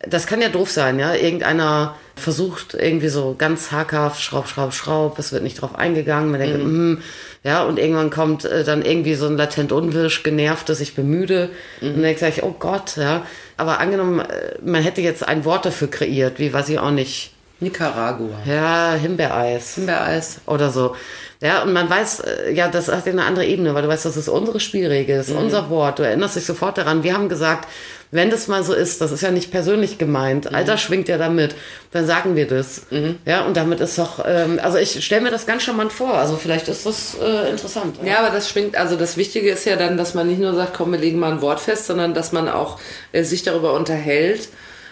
[0.00, 1.14] Das kann ja doof sein, ja.
[1.14, 6.30] Irgendeiner versucht irgendwie so ganz hakhaft, schraub, schraub, schraub, es wird nicht drauf eingegangen.
[6.30, 6.92] Man denkt, mhm.
[6.92, 7.02] mm,
[7.44, 11.50] ja, und irgendwann kommt äh, dann irgendwie so ein latent Unwirsch, genervt, dass ich bemüde.
[11.82, 11.88] Mhm.
[11.88, 13.26] Und dann denke ich, oh Gott, ja.
[13.58, 17.31] Aber angenommen, äh, man hätte jetzt ein Wort dafür kreiert, wie weiß ich auch nicht
[17.62, 18.36] Nicaragua.
[18.44, 19.76] Ja, Himbeereis.
[19.76, 20.40] Himbeereis.
[20.46, 20.94] Oder so.
[21.40, 24.16] Ja, und man weiß, äh, ja, das hat eine andere Ebene, weil du weißt, das
[24.16, 25.42] ist unsere Spielregel, das ist mhm.
[25.44, 25.98] unser Wort.
[25.98, 27.02] Du erinnerst dich sofort daran.
[27.02, 27.68] Wir haben gesagt,
[28.12, 30.54] wenn das mal so ist, das ist ja nicht persönlich gemeint, mhm.
[30.54, 31.56] Alter schwingt ja damit,
[31.90, 32.82] dann sagen wir das.
[32.90, 33.18] Mhm.
[33.24, 36.14] Ja, und damit ist doch, ähm, also ich stelle mir das ganz charmant vor.
[36.14, 37.96] Also vielleicht ist das äh, interessant.
[38.02, 38.08] Ja.
[38.08, 38.18] ja.
[38.20, 40.92] aber das schwingt, also das Wichtige ist ja dann, dass man nicht nur sagt, komm,
[40.92, 42.78] wir legen mal ein Wort fest, sondern dass man auch
[43.10, 44.48] äh, sich darüber unterhält.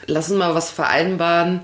[0.06, 1.61] Lassen mal was vereinbaren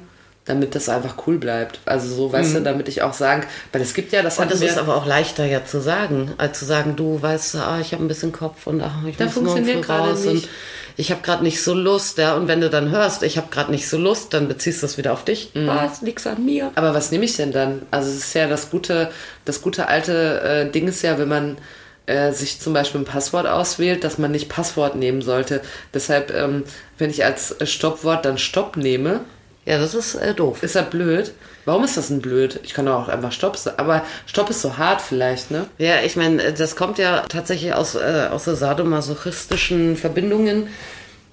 [0.46, 1.80] damit das einfach cool bleibt.
[1.84, 2.54] Also so, weißt mhm.
[2.54, 4.38] du, damit ich auch sagen, weil es gibt ja das.
[4.38, 7.78] Und das ist aber auch leichter ja zu sagen, als zu sagen, du weißt, ah,
[7.80, 10.26] ich habe ein bisschen Kopf und ach, ich da muss funktioniert gerade nicht.
[10.26, 10.48] Und
[10.96, 12.36] ich habe gerade nicht so Lust, ja.
[12.36, 14.96] Und wenn du dann hörst, ich habe gerade nicht so Lust, dann beziehst du das
[14.96, 15.50] wieder auf dich.
[15.54, 15.66] Mhm.
[15.66, 16.70] Was liegt's an mir?
[16.76, 17.82] Aber was nehme ich denn dann?
[17.90, 19.10] Also es ist ja das gute,
[19.44, 21.58] das gute alte äh, Ding ist ja, wenn man
[22.06, 25.60] äh, sich zum Beispiel ein Passwort auswählt, dass man nicht Passwort nehmen sollte.
[25.92, 26.62] Deshalb, ähm,
[26.98, 29.20] wenn ich als Stoppwort dann Stopp nehme,
[29.66, 30.62] Ja, das ist äh, doof.
[30.62, 31.32] Ist das blöd?
[31.64, 32.60] Warum ist das denn blöd?
[32.62, 33.78] Ich kann doch auch einfach Stopp sagen.
[33.78, 35.66] Aber Stopp ist so hart vielleicht, ne?
[35.78, 40.68] Ja, ich meine, das kommt ja tatsächlich aus, äh, aus so sadomasochistischen Verbindungen.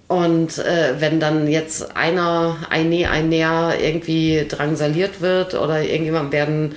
[0.08, 6.32] Und äh, wenn dann jetzt einer, ein Nee, ein Näher irgendwie drangsaliert wird oder irgendjemand
[6.34, 6.76] werden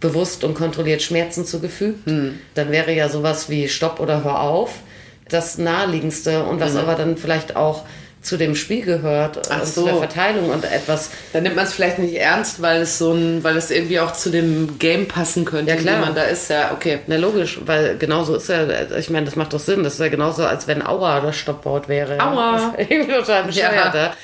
[0.00, 2.38] bewusst und kontrolliert Schmerzen zugefügt, hm.
[2.54, 4.80] dann wäre ja sowas wie Stopp oder Hör auf
[5.32, 6.80] das naheliegendste und was mhm.
[6.80, 7.84] aber dann vielleicht auch
[8.22, 9.82] zu dem Spiel gehört Ach und so.
[9.82, 11.10] zu der Verteilung und etwas.
[11.32, 14.12] Dann nimmt man es vielleicht nicht ernst, weil es so ein, weil es irgendwie auch
[14.12, 16.00] zu dem Game passen könnte, ja, klar.
[16.00, 16.50] man da ist.
[16.50, 17.00] Ja, okay.
[17.06, 19.82] Na logisch, weil genauso ist ja, ich meine, das macht doch Sinn.
[19.84, 22.20] Das ist ja genauso, als wenn Aua das Stoppwort wäre.
[22.20, 22.74] Aua!
[22.76, 23.94] Ist irgendwie total bescheuert.
[23.94, 24.14] Ja.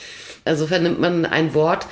[0.44, 1.86] Insofern nimmt man ein Wort,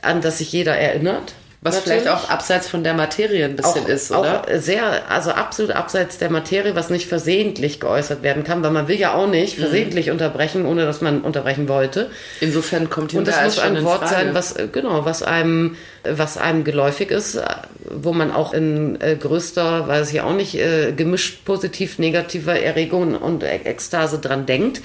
[0.00, 2.02] an das sich jeder erinnert was Natürlich.
[2.02, 4.42] vielleicht auch abseits von der Materie ein bisschen auch, ist, oder?
[4.42, 8.86] Auch sehr, also absolut abseits der Materie, was nicht versehentlich geäußert werden kann, weil man
[8.86, 9.62] will ja auch nicht mhm.
[9.62, 10.12] versehentlich mhm.
[10.12, 12.10] unterbrechen, ohne dass man unterbrechen wollte.
[12.40, 16.38] Insofern kommt hier Und das muss ein Wort sein, was, äh, genau, was einem, was
[16.38, 17.44] einem geläufig ist, äh,
[17.90, 23.16] wo man auch in äh, größter, weiß ich auch nicht, äh, gemischt positiv negativer Erregung
[23.16, 24.80] und Ekstase dran denkt.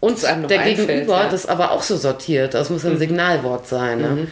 [0.00, 1.28] Und der Gegenüber ja.
[1.28, 2.54] das aber auch so sortiert.
[2.54, 2.98] Das muss ein mhm.
[2.98, 4.00] Signalwort sein.
[4.00, 4.08] Ne?
[4.08, 4.28] Mhm.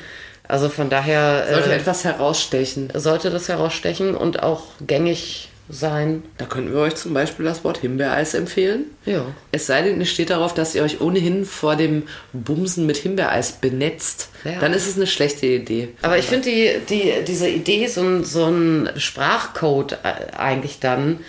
[0.49, 1.47] Also von daher.
[1.51, 2.91] Sollte äh, etwas herausstechen.
[2.95, 6.23] Sollte das herausstechen und auch gängig sein.
[6.39, 8.87] Da könnten wir euch zum Beispiel das Wort Himbeereis empfehlen.
[9.05, 9.27] Ja.
[9.53, 13.53] Es sei denn, es steht darauf, dass ihr euch ohnehin vor dem Bumsen mit Himbeereis
[13.53, 14.31] benetzt.
[14.45, 14.59] Ja.
[14.61, 15.91] Dann ist es eine schlechte Idee.
[16.03, 21.21] Aber ich finde die, die, diese Idee, so ein, so ein Sprachcode äh, eigentlich dann,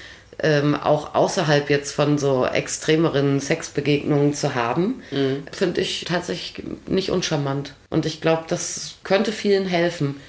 [0.41, 5.43] ähm, auch außerhalb jetzt von so extremeren Sexbegegnungen zu haben, mhm.
[5.51, 7.73] finde ich tatsächlich nicht uncharmant.
[7.89, 10.19] Und ich glaube, das könnte vielen helfen.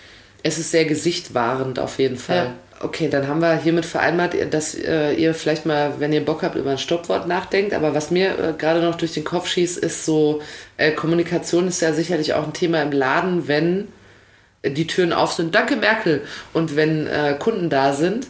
[0.43, 2.37] Es ist sehr gesichtwahrend auf jeden Fall.
[2.37, 2.55] Ja.
[2.83, 6.57] Okay, dann haben wir hiermit vereinbart, dass äh, ihr vielleicht mal, wenn ihr Bock habt,
[6.57, 7.75] über ein Stoppwort nachdenkt.
[7.75, 10.41] Aber was mir äh, gerade noch durch den Kopf schießt, ist so,
[10.79, 13.89] äh, Kommunikation ist ja sicherlich auch ein Thema im Laden, wenn
[14.65, 15.55] die Türen auf sind.
[15.55, 16.23] Danke, Merkel.
[16.55, 18.29] Und wenn äh, Kunden da sind,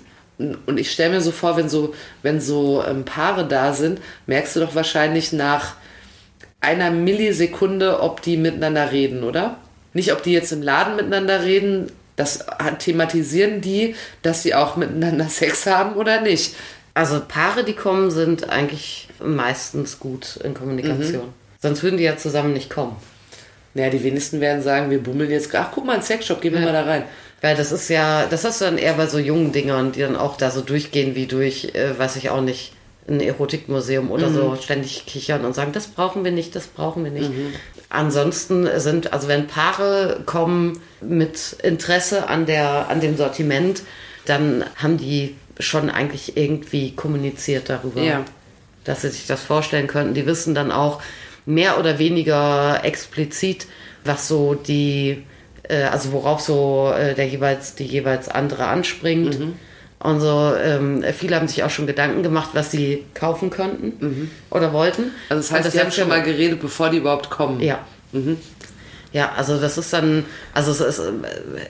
[0.67, 4.57] und ich stelle mir so vor, wenn so, wenn so ähm, Paare da sind, merkst
[4.57, 5.75] du doch wahrscheinlich nach
[6.61, 9.57] einer Millisekunde, ob die miteinander reden, oder?
[9.93, 12.45] Nicht, ob die jetzt im Laden miteinander reden, das
[12.79, 16.55] thematisieren die, dass sie auch miteinander Sex haben oder nicht.
[16.93, 21.27] Also Paare, die kommen, sind eigentlich meistens gut in Kommunikation.
[21.27, 21.35] Mhm.
[21.61, 22.97] Sonst würden die ja zusammen nicht kommen.
[23.75, 26.61] Naja, die wenigsten werden sagen, wir bummeln jetzt, ach guck mal, ein Sexshop, gehen wir
[26.61, 26.67] ja.
[26.67, 27.05] mal da rein.
[27.41, 30.17] Weil das ist ja, das hast du dann eher bei so jungen Dingern, die dann
[30.17, 32.73] auch da so durchgehen wie durch, äh, weiß ich auch nicht,
[33.09, 34.35] ein Erotikmuseum oder mhm.
[34.35, 37.31] so, ständig kichern und sagen, das brauchen wir nicht, das brauchen wir nicht.
[37.31, 37.55] Mhm.
[37.89, 43.83] Ansonsten sind, also wenn Paare kommen mit Interesse an, der, an dem Sortiment,
[44.27, 48.25] dann haben die schon eigentlich irgendwie kommuniziert darüber, ja.
[48.85, 50.15] dass sie sich das vorstellen könnten.
[50.15, 51.03] Die wissen dann auch
[51.47, 53.67] mehr oder weniger explizit,
[54.05, 55.25] was so die
[55.71, 59.39] äh, also worauf so äh, der jeweils, die jeweils andere anspringt.
[59.39, 59.55] Mhm.
[60.03, 64.31] Und so, ähm, viele haben sich auch schon Gedanken gemacht, was sie kaufen könnten mhm.
[64.51, 65.13] oder wollten.
[65.29, 67.61] Also das heißt, das die haben schon mal geredet, bevor die überhaupt kommen.
[67.61, 67.81] Ja.
[68.13, 68.39] Mhm.
[69.13, 71.11] Ja, also das ist dann, also es ist äh,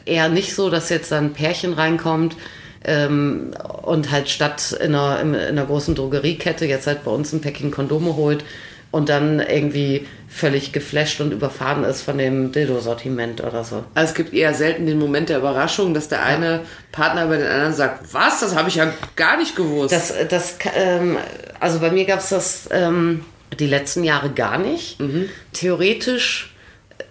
[0.04, 2.36] eher nicht so, dass jetzt dann ein Pärchen reinkommt
[2.84, 7.40] ähm, und halt statt in einer, in einer großen Drogeriekette jetzt halt bei uns ein
[7.40, 8.44] Päckchen Kondome holt
[8.90, 13.84] und dann irgendwie völlig geflasht und überfahren ist von dem Dildo-Sortiment oder so.
[13.94, 16.60] Also es gibt eher selten den Moment der Überraschung, dass der eine ja.
[16.92, 19.92] Partner über den anderen sagt, was, das habe ich ja gar nicht gewusst.
[19.92, 21.18] Das, das, ähm,
[21.58, 23.24] also bei mir gab es das ähm,
[23.58, 25.00] die letzten Jahre gar nicht.
[25.00, 25.28] Mhm.
[25.52, 26.54] Theoretisch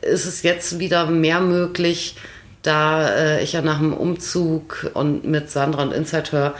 [0.02, 2.16] ist es jetzt wieder mehr möglich,
[2.62, 6.56] da äh, ich ja nach dem Umzug und mit Sandra und Inside Her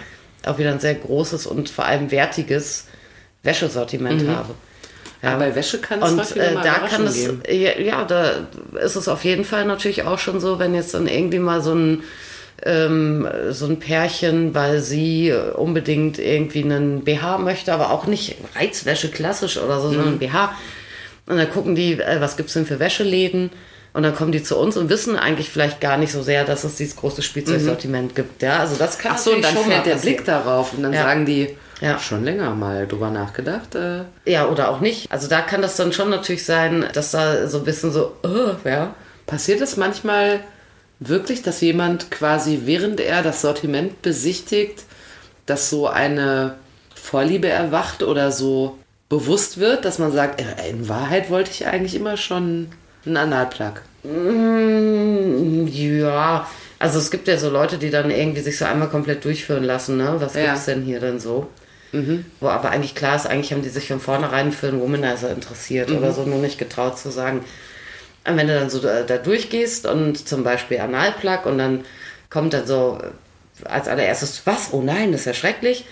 [0.46, 2.88] auch wieder ein sehr großes und vor allem wertiges
[3.44, 4.36] Wäschesortiment mhm.
[4.36, 4.56] habe.
[5.22, 7.44] Ja, bei Wäsche kann es und äh, da kann es geben.
[7.48, 8.48] Ja, ja, da
[8.82, 11.74] ist es auf jeden Fall natürlich auch schon so, wenn jetzt dann irgendwie mal so
[11.74, 12.04] ein
[12.64, 19.10] ähm, so ein Pärchen, weil sie unbedingt irgendwie einen BH möchte, aber auch nicht Reizwäsche
[19.10, 19.94] klassisch oder so, mhm.
[19.94, 20.54] sondern BH.
[21.26, 23.52] Und dann gucken die, äh, was gibt's denn für Wäscheläden?
[23.92, 26.64] Und dann kommen die zu uns und wissen eigentlich vielleicht gar nicht so sehr, dass
[26.64, 28.16] es dieses große Spielzeugsortiment mhm.
[28.16, 28.42] gibt.
[28.42, 30.94] Ja, also das kann Ach so, und dann schon fällt der Blick darauf und dann
[30.94, 31.04] ja.
[31.04, 32.00] sagen die, ja.
[32.00, 33.76] Schon länger mal drüber nachgedacht.
[33.76, 34.04] Äh.
[34.26, 35.12] Ja, oder auch nicht.
[35.12, 38.56] Also da kann das dann schon natürlich sein, dass da so ein bisschen so, uh,
[38.68, 38.94] ja.
[39.26, 40.40] Passiert es manchmal
[41.00, 44.84] wirklich, dass jemand quasi, während er das Sortiment besichtigt,
[45.46, 46.56] dass so eine
[46.96, 51.96] Vorliebe erwacht oder so bewusst wird, dass man sagt, äh, in Wahrheit wollte ich eigentlich
[51.96, 52.68] immer schon
[53.06, 53.82] einen Analplug?
[54.04, 59.26] Mm, ja, also es gibt ja so Leute, die dann irgendwie sich so einmal komplett
[59.26, 60.16] durchführen lassen, ne?
[60.20, 60.46] Was ja.
[60.46, 61.48] gibt's denn hier denn so?
[61.92, 62.26] Mhm.
[62.40, 65.90] Wo aber eigentlich klar ist, eigentlich haben die sich von vornherein für einen Womanizer interessiert
[65.90, 65.98] mhm.
[65.98, 67.44] oder so, nur nicht getraut zu sagen.
[68.26, 71.86] Und wenn du dann so da, da durchgehst und zum Beispiel Analplug und dann
[72.30, 73.00] kommt dann so
[73.64, 74.70] als allererstes, was?
[74.72, 75.86] Oh nein, das ist ja schrecklich.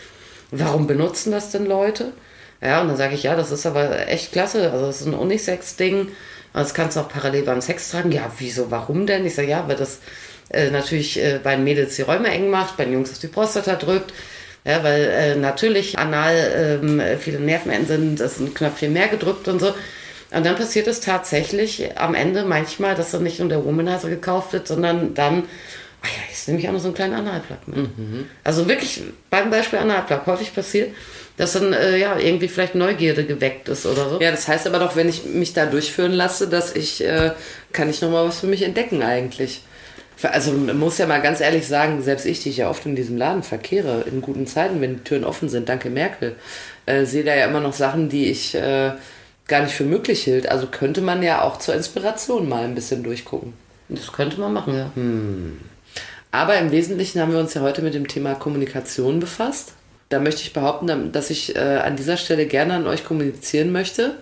[0.51, 2.13] Warum benutzen das denn Leute?
[2.62, 4.71] Ja, und dann sage ich, ja, das ist aber echt klasse.
[4.71, 6.10] Also, das ist ein Unisex-Ding.
[6.53, 8.12] Das kannst du auch parallel beim Sex tragen.
[8.12, 9.25] Ja, wieso, warum denn?
[9.25, 9.99] Ich sage, ja, weil das
[10.49, 13.27] äh, natürlich äh, bei den Mädels die Räume eng macht, bei den Jungs ist die
[13.27, 14.13] Prostata drückt.
[14.67, 19.62] Ja, weil äh, natürlich anal ähm, viele Nervenenden sind, ist ein Knöpfchen mehr gedrückt und
[19.62, 19.67] so.
[19.67, 24.51] Und dann passiert es tatsächlich am Ende manchmal, dass dann nicht nur der Womanizer gekauft
[24.51, 25.43] wird, sondern dann,
[26.01, 27.77] ach ja, jetzt nehme ich auch noch so einen kleinen Analplug mit.
[27.77, 28.25] Mhm.
[28.43, 30.93] Also wirklich beim Beispiel Analplug häufig passiert,
[31.38, 34.19] dass dann äh, ja irgendwie vielleicht Neugierde geweckt ist oder so.
[34.19, 37.32] Ja, das heißt aber doch, wenn ich mich da durchführen lasse, dass ich, äh,
[37.71, 39.62] kann ich nochmal was für mich entdecken eigentlich.
[40.23, 42.95] Also man muss ja mal ganz ehrlich sagen, selbst ich, die ich ja oft in
[42.95, 46.36] diesem Laden verkehre, in guten Zeiten, wenn die Türen offen sind, danke Merkel,
[46.88, 48.91] äh, sehe da ja immer noch Sachen, die ich äh,
[49.47, 50.49] gar nicht für möglich hielt.
[50.49, 53.53] Also könnte man ja auch zur Inspiration mal ein bisschen durchgucken.
[53.89, 54.91] Das könnte man machen, ja.
[54.95, 55.60] Hm.
[56.32, 59.73] Aber im Wesentlichen haben wir uns ja heute mit dem Thema Kommunikation befasst.
[60.10, 64.15] Da möchte ich behaupten, dass ich äh, an dieser Stelle gerne an euch kommunizieren möchte,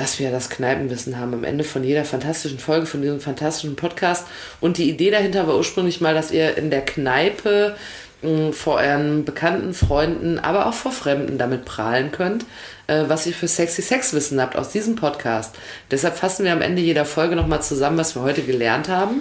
[0.00, 4.26] dass wir das Kneipenwissen haben am Ende von jeder fantastischen Folge, von diesem fantastischen Podcast.
[4.58, 7.76] Und die Idee dahinter war ursprünglich mal, dass ihr in der Kneipe
[8.22, 12.46] mh, vor euren bekannten Freunden, aber auch vor Fremden damit prahlen könnt,
[12.86, 15.54] äh, was ihr für sexy Sexwissen habt aus diesem Podcast.
[15.90, 19.20] Deshalb fassen wir am Ende jeder Folge nochmal zusammen, was wir heute gelernt haben.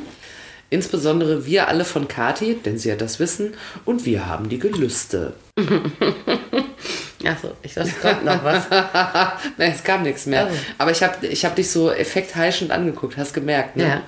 [0.69, 5.33] Insbesondere wir alle von Kati, denn sie hat das Wissen, und wir haben die Gelüste.
[7.25, 8.69] Achso, ich dachte, es kommt noch was.
[9.57, 10.45] Nein, es kam nichts mehr.
[10.45, 10.57] Also.
[10.77, 13.83] Aber ich habe ich hab dich so effektheischend angeguckt, hast gemerkt, ne?
[13.83, 14.01] Ja.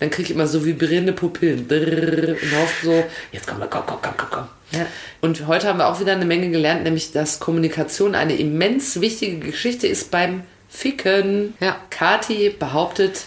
[0.00, 1.66] Dann kriege ich immer so vibrierende Pupillen.
[1.66, 4.48] Und hoffe so, jetzt komm, komm, komm, komm, komm, komm.
[4.70, 4.86] Ja.
[5.20, 9.38] Und heute haben wir auch wieder eine Menge gelernt, nämlich, dass Kommunikation eine immens wichtige
[9.38, 11.54] Geschichte ist beim Ficken.
[11.60, 11.76] Ja.
[11.90, 13.22] Kati behauptet,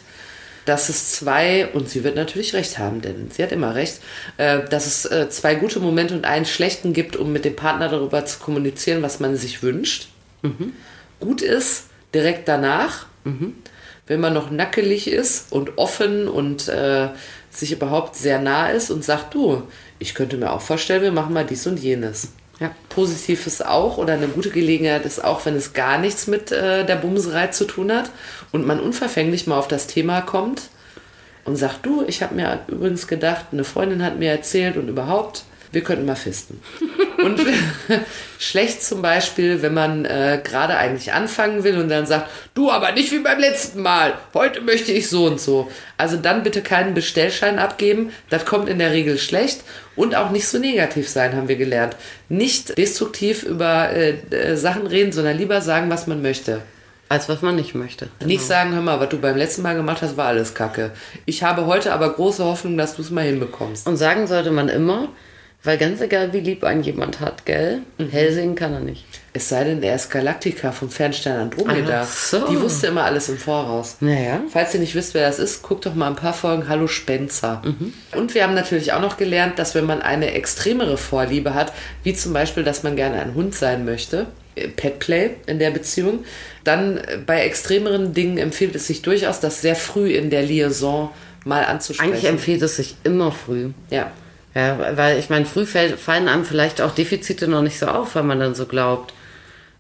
[0.66, 4.00] dass es zwei, und sie wird natürlich recht haben, denn sie hat immer recht,
[4.38, 7.90] äh, dass es äh, zwei gute Momente und einen schlechten gibt, um mit dem Partner
[7.90, 10.10] darüber zu kommunizieren, was man sich wünscht.
[10.42, 10.74] Mhm.
[11.20, 13.56] Gut ist direkt danach, mhm.
[14.08, 17.10] wenn man noch nackelig ist und offen und äh,
[17.50, 19.64] sich überhaupt sehr nah ist und sagt, du,
[20.00, 22.30] ich könnte mir auch vorstellen, wir machen mal dies und jenes.
[22.60, 22.76] Ja.
[22.90, 26.86] Positiv ist auch oder eine gute Gelegenheit ist auch, wenn es gar nichts mit äh,
[26.86, 28.12] der Bumserei zu tun hat
[28.52, 30.70] und man unverfänglich mal auf das Thema kommt
[31.46, 35.44] und sagt, du, ich habe mir übrigens gedacht, eine Freundin hat mir erzählt und überhaupt,
[35.72, 36.62] wir könnten mal fisten.
[37.24, 37.40] Und
[38.40, 42.94] schlecht zum Beispiel, wenn man äh, gerade eigentlich anfangen will und dann sagt, du aber
[42.94, 45.70] nicht wie beim letzten Mal, heute möchte ich so und so.
[45.98, 49.62] Also dann bitte keinen Bestellschein abgeben, das kommt in der Regel schlecht
[49.96, 51.96] und auch nicht so negativ sein, haben wir gelernt.
[52.28, 56.64] Nicht destruktiv über äh, äh Sachen reden, sondern lieber sagen, was man möchte.
[57.12, 58.08] Als was man nicht möchte.
[58.20, 58.30] Genau.
[58.30, 60.92] Nicht sagen, hör mal, was du beim letzten Mal gemacht hast, war alles Kacke.
[61.26, 63.86] Ich habe heute aber große Hoffnung, dass du es mal hinbekommst.
[63.86, 65.10] Und sagen sollte man immer,
[65.62, 67.82] weil ganz egal, wie lieb ein jemand hat, gell?
[67.98, 68.10] Mhm.
[68.12, 69.04] Hellsehen kann er nicht.
[69.34, 72.04] Es sei denn, er ist Galactica vom Fernstern Andromeda.
[72.06, 72.48] Ach so.
[72.48, 73.98] Die wusste immer alles im Voraus.
[74.00, 74.40] Naja.
[74.50, 77.62] Falls ihr nicht wisst, wer das ist, guckt doch mal ein paar Folgen Hallo Spencer.
[77.66, 77.94] Mhm.
[78.16, 82.14] Und wir haben natürlich auch noch gelernt, dass wenn man eine extremere Vorliebe hat, wie
[82.14, 84.28] zum Beispiel, dass man gerne ein Hund sein möchte,
[84.76, 86.26] Petplay in der Beziehung,
[86.64, 91.10] dann äh, bei extremeren Dingen empfiehlt es sich durchaus, das sehr früh in der Liaison
[91.46, 92.12] mal anzusprechen.
[92.12, 93.70] Eigentlich empfiehlt es sich immer früh.
[93.90, 94.12] Ja.
[94.54, 98.24] Ja, weil ich meine, früh fallen einem vielleicht auch Defizite noch nicht so auf, weil
[98.24, 99.14] man dann so glaubt,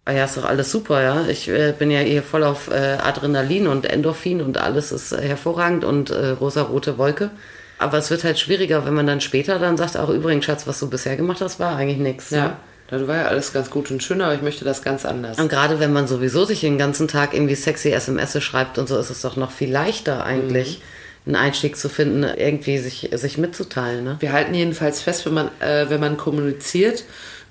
[0.06, 1.28] ah ja, ist doch alles super, ja.
[1.28, 5.22] Ich äh, bin ja hier voll auf äh, Adrenalin und Endorphin und alles ist äh,
[5.22, 7.32] hervorragend und äh, rosa-rote Wolke.
[7.80, 10.80] Aber es wird halt schwieriger, wenn man dann später dann sagt, auch übrigens, Schatz, was
[10.80, 12.30] du bisher gemacht hast, war eigentlich nichts.
[12.30, 12.38] Ja.
[12.38, 12.58] ja.
[12.92, 15.40] Das war ja alles ganz gut und schön, aber ich möchte das ganz anders.
[15.40, 18.98] Und gerade wenn man sowieso sich den ganzen Tag irgendwie sexy SMS schreibt und so,
[18.98, 20.80] ist es doch noch viel leichter eigentlich.
[20.80, 20.84] Mhm
[21.26, 24.04] einen Einstieg zu finden, irgendwie sich, sich mitzuteilen.
[24.04, 24.18] Ne?
[24.20, 27.06] Wir halten jedenfalls fest, wenn man, äh, wenn man kommuniziert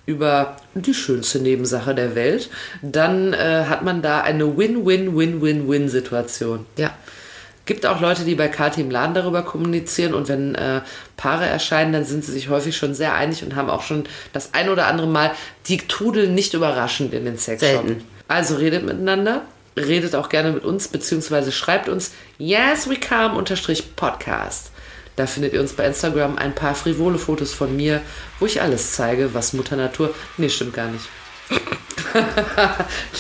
[0.07, 2.51] über die schönste Nebensache der Welt,
[2.83, 6.67] dann äh, hat man da eine Win-Win-Win-Win-Win-Situation.
[6.77, 6.91] Ja.
[7.71, 10.81] Gibt auch Leute, die bei Kati im Laden darüber kommunizieren und wenn äh,
[11.17, 14.55] Paare erscheinen, dann sind sie sich häufig schon sehr einig und haben auch schon das
[14.55, 15.31] ein oder andere Mal
[15.69, 17.71] die Tudel nicht überraschend in den Sexshop.
[17.71, 18.05] Selten.
[18.27, 19.43] Also redet miteinander,
[19.77, 24.73] redet auch gerne mit uns, beziehungsweise schreibt uns yes we come unterstrich Podcast.
[25.15, 28.03] Da findet ihr uns bei Instagram ein paar frivole Fotos von mir,
[28.41, 30.13] wo ich alles zeige, was Mutter Natur.
[30.39, 31.05] Nee, stimmt gar nicht.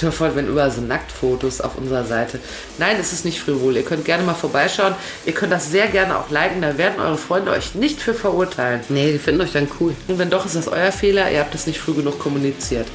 [0.01, 2.41] Dir vor, wenn überall so Nacktfotos auf unserer Seite.
[2.79, 3.77] Nein, es ist nicht frivol.
[3.77, 4.95] Ihr könnt gerne mal vorbeischauen.
[5.27, 6.61] Ihr könnt das sehr gerne auch liken.
[6.63, 8.81] Da werden eure Freunde euch nicht für verurteilen.
[8.89, 9.95] Nee, die finden euch dann cool.
[10.09, 11.31] Und wenn doch, ist das euer Fehler.
[11.31, 12.89] Ihr habt es nicht früh genug kommuniziert.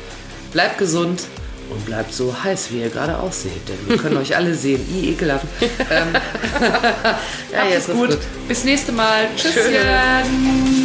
[0.51, 1.23] Bleibt gesund
[1.69, 4.85] Und bleibt so heiß, wie ihr gerade ausseht, denn wir können euch alle sehen.
[4.93, 5.45] I, ekelhaft.
[5.89, 6.07] Ähm,
[7.53, 8.09] Ja, jetzt es ist gut.
[8.09, 8.19] gut.
[8.47, 9.27] Bis nächste Mal.
[9.35, 9.53] Tschüss.
[9.53, 10.84] Tschüss.